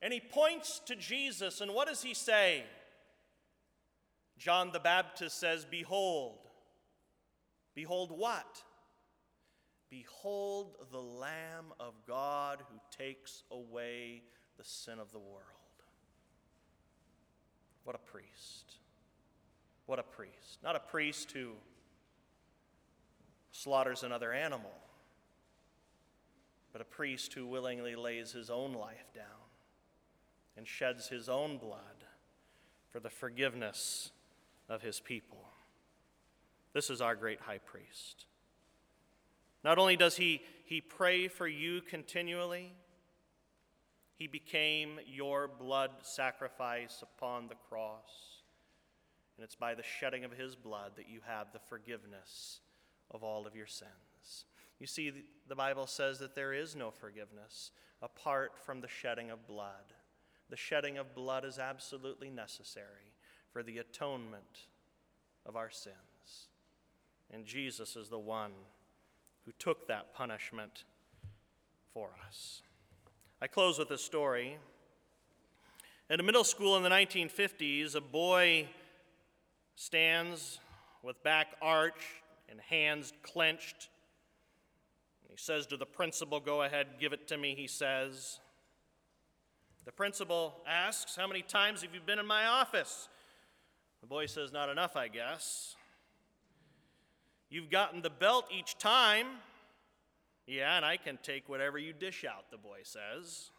and 0.00 0.12
he 0.12 0.20
points 0.20 0.80
to 0.86 0.96
Jesus, 0.96 1.60
and 1.60 1.74
what 1.74 1.88
does 1.88 2.02
he 2.02 2.14
say? 2.14 2.64
John 4.38 4.70
the 4.72 4.80
Baptist 4.80 5.38
says, 5.38 5.64
Behold. 5.64 6.38
Behold 7.74 8.10
what? 8.10 8.62
Behold 9.90 10.76
the 10.90 11.00
Lamb 11.00 11.66
of 11.78 11.94
God 12.06 12.62
who 12.70 12.78
takes 13.04 13.42
away 13.50 14.22
the 14.56 14.64
sin 14.64 14.98
of 14.98 15.12
the 15.12 15.18
world. 15.18 15.42
What 17.84 17.94
a 17.94 17.98
priest. 17.98 18.78
What 19.86 19.98
a 19.98 20.02
priest. 20.02 20.58
Not 20.62 20.74
a 20.74 20.80
priest 20.80 21.30
who 21.32 21.52
slaughters 23.52 24.02
another 24.02 24.32
animal, 24.32 24.72
but 26.76 26.82
a 26.82 26.94
priest 26.94 27.32
who 27.32 27.46
willingly 27.46 27.96
lays 27.96 28.32
his 28.32 28.50
own 28.50 28.74
life 28.74 29.10
down 29.14 29.48
and 30.58 30.68
sheds 30.68 31.08
his 31.08 31.26
own 31.26 31.56
blood 31.56 32.04
for 32.90 33.00
the 33.00 33.08
forgiveness 33.08 34.10
of 34.68 34.82
his 34.82 35.00
people. 35.00 35.42
This 36.74 36.90
is 36.90 37.00
our 37.00 37.16
great 37.16 37.40
high 37.40 37.60
priest. 37.64 38.26
Not 39.64 39.78
only 39.78 39.96
does 39.96 40.18
he, 40.18 40.42
he 40.66 40.82
pray 40.82 41.28
for 41.28 41.48
you 41.48 41.80
continually, 41.80 42.74
he 44.18 44.26
became 44.26 45.00
your 45.06 45.48
blood 45.48 45.92
sacrifice 46.02 47.02
upon 47.02 47.48
the 47.48 47.56
cross. 47.70 48.42
And 49.38 49.44
it's 49.44 49.54
by 49.54 49.74
the 49.74 49.82
shedding 49.82 50.24
of 50.24 50.32
his 50.32 50.54
blood 50.54 50.92
that 50.96 51.08
you 51.08 51.20
have 51.26 51.54
the 51.54 51.60
forgiveness 51.70 52.60
of 53.10 53.22
all 53.22 53.46
of 53.46 53.56
your 53.56 53.66
sins. 53.66 54.44
You 54.78 54.86
see, 54.86 55.12
the 55.48 55.54
Bible 55.54 55.86
says 55.86 56.18
that 56.18 56.34
there 56.34 56.52
is 56.52 56.76
no 56.76 56.90
forgiveness 56.90 57.70
apart 58.02 58.52
from 58.64 58.80
the 58.80 58.88
shedding 58.88 59.30
of 59.30 59.46
blood. 59.46 59.94
The 60.50 60.56
shedding 60.56 60.98
of 60.98 61.14
blood 61.14 61.44
is 61.44 61.58
absolutely 61.58 62.30
necessary 62.30 63.14
for 63.52 63.62
the 63.62 63.78
atonement 63.78 64.66
of 65.46 65.56
our 65.56 65.70
sins. 65.70 66.48
And 67.32 67.44
Jesus 67.44 67.96
is 67.96 68.08
the 68.08 68.18
one 68.18 68.52
who 69.44 69.52
took 69.58 69.88
that 69.88 70.14
punishment 70.14 70.84
for 71.92 72.10
us. 72.28 72.62
I 73.40 73.46
close 73.46 73.78
with 73.78 73.90
a 73.90 73.98
story. 73.98 74.58
In 76.10 76.20
a 76.20 76.22
middle 76.22 76.44
school 76.44 76.76
in 76.76 76.82
the 76.82 76.88
1950s, 76.88 77.94
a 77.94 78.00
boy 78.00 78.68
stands 79.74 80.60
with 81.02 81.22
back 81.22 81.48
arched 81.60 82.22
and 82.48 82.60
hands 82.60 83.12
clenched. 83.22 83.88
He 85.36 85.42
says 85.42 85.66
to 85.66 85.76
the 85.76 85.84
principal, 85.84 86.40
Go 86.40 86.62
ahead, 86.62 86.86
give 86.98 87.12
it 87.12 87.28
to 87.28 87.36
me, 87.36 87.54
he 87.54 87.66
says. 87.66 88.40
The 89.84 89.92
principal 89.92 90.62
asks, 90.66 91.14
How 91.14 91.26
many 91.26 91.42
times 91.42 91.82
have 91.82 91.94
you 91.94 92.00
been 92.00 92.18
in 92.18 92.26
my 92.26 92.46
office? 92.46 93.10
The 94.00 94.06
boy 94.06 94.26
says, 94.26 94.50
Not 94.50 94.70
enough, 94.70 94.96
I 94.96 95.08
guess. 95.08 95.76
You've 97.50 97.68
gotten 97.68 98.00
the 98.00 98.08
belt 98.08 98.46
each 98.50 98.78
time. 98.78 99.26
Yeah, 100.46 100.74
and 100.74 100.86
I 100.86 100.96
can 100.96 101.18
take 101.22 101.50
whatever 101.50 101.76
you 101.76 101.92
dish 101.92 102.24
out, 102.24 102.50
the 102.50 102.56
boy 102.56 102.78
says. 102.84 103.50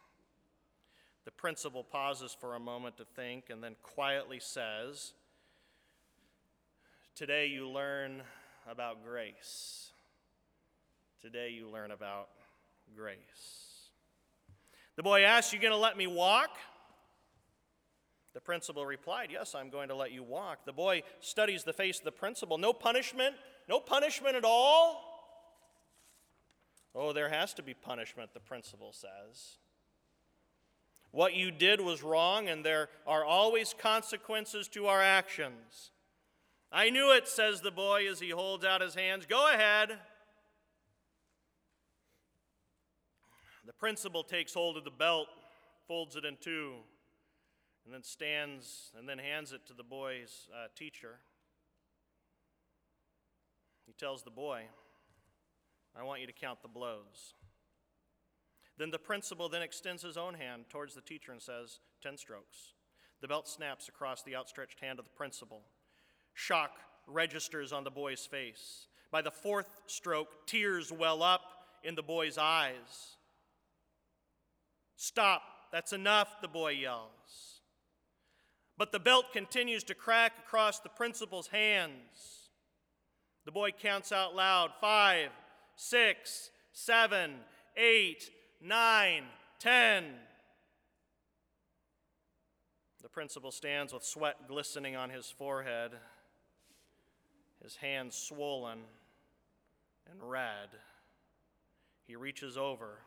The 1.25 1.31
principal 1.31 1.83
pauses 1.83 2.35
for 2.41 2.55
a 2.55 2.59
moment 2.59 2.97
to 2.97 3.05
think 3.15 3.51
and 3.51 3.63
then 3.63 3.75
quietly 3.83 4.39
says, 4.39 5.13
Today 7.13 7.45
you 7.45 7.69
learn 7.69 8.23
about 8.67 9.05
grace. 9.05 9.91
Today 11.21 11.49
you 11.49 11.67
learn 11.67 11.91
about 11.91 12.29
grace. 12.95 13.89
The 14.95 15.03
boy 15.03 15.23
asked, 15.23 15.51
You 15.51 15.59
going 15.59 15.73
to 15.73 15.77
let 15.77 15.97
me 15.97 16.05
walk? 16.05 16.57
The 18.33 18.41
principal 18.41 18.85
replied, 18.85 19.29
Yes, 19.31 19.55
I'm 19.55 19.71
going 19.71 19.89
to 19.89 19.95
let 19.95 20.11
you 20.11 20.21
walk. 20.21 20.65
The 20.65 20.73
boy 20.73 21.01
studies 21.19 21.63
the 21.63 21.73
face 21.73 21.97
of 21.97 22.05
the 22.05 22.11
principal. 22.11 22.59
No 22.59 22.71
punishment? 22.71 23.35
No 23.67 23.79
punishment 23.79 24.35
at 24.35 24.45
all? 24.45 25.03
Oh, 26.93 27.13
there 27.13 27.29
has 27.29 27.53
to 27.55 27.63
be 27.63 27.73
punishment, 27.73 28.33
the 28.33 28.39
principal 28.39 28.93
says. 28.93 29.57
What 31.11 31.33
you 31.33 31.49
did 31.49 31.81
was 31.81 32.03
wrong, 32.03 32.47
and 32.47 32.63
there 32.63 32.89
are 33.07 33.25
always 33.25 33.73
consequences 33.73 34.67
to 34.69 34.85
our 34.85 35.01
actions. 35.01 35.91
I 36.71 36.91
knew 36.91 37.11
it, 37.11 37.27
says 37.27 37.61
the 37.61 37.71
boy 37.71 38.07
as 38.07 38.19
he 38.19 38.29
holds 38.29 38.63
out 38.63 38.81
his 38.81 38.93
hands. 38.93 39.25
Go 39.25 39.51
ahead. 39.51 39.97
The 43.67 43.73
principal 43.73 44.23
takes 44.23 44.53
hold 44.53 44.77
of 44.77 44.85
the 44.85 44.91
belt, 44.91 45.27
folds 45.89 46.15
it 46.15 46.23
in 46.23 46.37
two, 46.39 46.75
and 47.83 47.93
then 47.93 48.01
stands 48.01 48.91
and 48.97 49.07
then 49.07 49.17
hands 49.17 49.51
it 49.51 49.67
to 49.67 49.73
the 49.73 49.83
boy's 49.83 50.47
uh, 50.53 50.67
teacher. 50.73 51.15
He 53.85 53.91
tells 53.91 54.23
the 54.23 54.31
boy, 54.31 54.63
I 55.99 56.03
want 56.03 56.21
you 56.21 56.27
to 56.27 56.33
count 56.33 56.61
the 56.61 56.69
blows. 56.69 57.33
Then 58.77 58.89
the 58.89 58.99
principal 58.99 59.49
then 59.49 59.61
extends 59.61 60.01
his 60.01 60.15
own 60.15 60.35
hand 60.35 60.65
towards 60.69 60.95
the 60.95 61.01
teacher 61.01 61.33
and 61.33 61.41
says, 61.41 61.79
10 62.01 62.15
strokes. 62.15 62.73
The 63.19 63.27
belt 63.27 63.49
snaps 63.49 63.89
across 63.89 64.23
the 64.23 64.35
outstretched 64.37 64.79
hand 64.79 64.97
of 64.97 65.05
the 65.05 65.11
principal. 65.11 65.63
Shock 66.33 66.71
registers 67.05 67.73
on 67.73 67.83
the 67.83 67.91
boy's 67.91 68.25
face. 68.25 68.87
By 69.11 69.21
the 69.21 69.31
fourth 69.31 69.81
stroke, 69.87 70.47
tears 70.47 70.89
well 70.89 71.21
up 71.21 71.41
in 71.83 71.95
the 71.95 72.03
boy's 72.03 72.37
eyes. 72.37 73.16
Stop, 74.97 75.43
that's 75.71 75.93
enough, 75.93 76.41
the 76.41 76.47
boy 76.47 76.71
yells. 76.71 77.61
But 78.77 78.91
the 78.91 78.99
belt 78.99 79.31
continues 79.31 79.83
to 79.85 79.95
crack 79.95 80.33
across 80.43 80.79
the 80.79 80.89
principal's 80.89 81.47
hands. 81.47 82.49
The 83.45 83.51
boy 83.51 83.71
counts 83.71 84.11
out 84.11 84.35
loud 84.35 84.71
five, 84.81 85.29
six, 85.75 86.49
seven, 86.73 87.35
eight, 87.77 88.29
nine, 88.59 89.23
ten. 89.59 90.03
The 93.03 93.09
principal 93.09 93.51
stands 93.51 93.93
with 93.93 94.03
sweat 94.03 94.47
glistening 94.47 94.95
on 94.95 95.11
his 95.11 95.29
forehead, 95.29 95.91
his 97.63 97.75
hands 97.75 98.15
swollen 98.15 98.79
and 100.11 100.19
red. 100.21 100.69
He 102.07 102.15
reaches 102.15 102.57
over, 102.57 102.99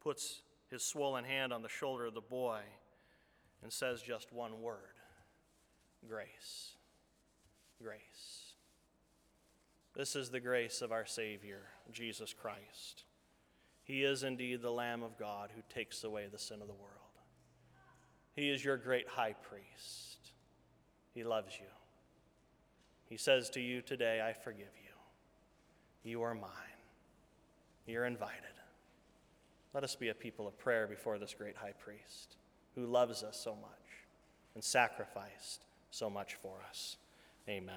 puts 0.00 0.42
his 0.70 0.82
swollen 0.82 1.24
hand 1.24 1.52
on 1.52 1.62
the 1.62 1.68
shoulder 1.68 2.06
of 2.06 2.14
the 2.14 2.20
boy, 2.20 2.60
and 3.62 3.72
says 3.72 4.02
just 4.02 4.32
one 4.32 4.60
word 4.60 4.78
grace. 6.08 6.74
Grace. 7.82 8.54
This 9.94 10.14
is 10.14 10.30
the 10.30 10.40
grace 10.40 10.80
of 10.80 10.92
our 10.92 11.06
Savior, 11.06 11.62
Jesus 11.92 12.32
Christ. 12.32 13.04
He 13.82 14.04
is 14.04 14.22
indeed 14.22 14.62
the 14.62 14.70
Lamb 14.70 15.02
of 15.02 15.18
God 15.18 15.50
who 15.54 15.62
takes 15.72 16.04
away 16.04 16.26
the 16.30 16.38
sin 16.38 16.60
of 16.60 16.68
the 16.68 16.74
world. 16.74 16.92
He 18.36 18.50
is 18.50 18.64
your 18.64 18.76
great 18.76 19.08
high 19.08 19.34
priest. 19.42 20.32
He 21.14 21.24
loves 21.24 21.54
you. 21.58 21.66
He 23.06 23.16
says 23.16 23.50
to 23.50 23.60
you 23.60 23.80
today, 23.80 24.20
I 24.20 24.32
forgive 24.34 24.68
you. 24.76 26.10
You 26.10 26.22
are 26.22 26.34
mine. 26.34 26.50
You're 27.86 28.04
invited. 28.04 28.57
Let 29.74 29.84
us 29.84 29.94
be 29.94 30.08
a 30.08 30.14
people 30.14 30.46
of 30.46 30.58
prayer 30.58 30.86
before 30.86 31.18
this 31.18 31.34
great 31.34 31.56
high 31.56 31.74
priest 31.78 32.36
who 32.74 32.86
loves 32.86 33.22
us 33.22 33.38
so 33.38 33.54
much 33.54 33.70
and 34.54 34.64
sacrificed 34.64 35.64
so 35.90 36.08
much 36.08 36.34
for 36.34 36.58
us. 36.68 36.96
Amen. 37.48 37.74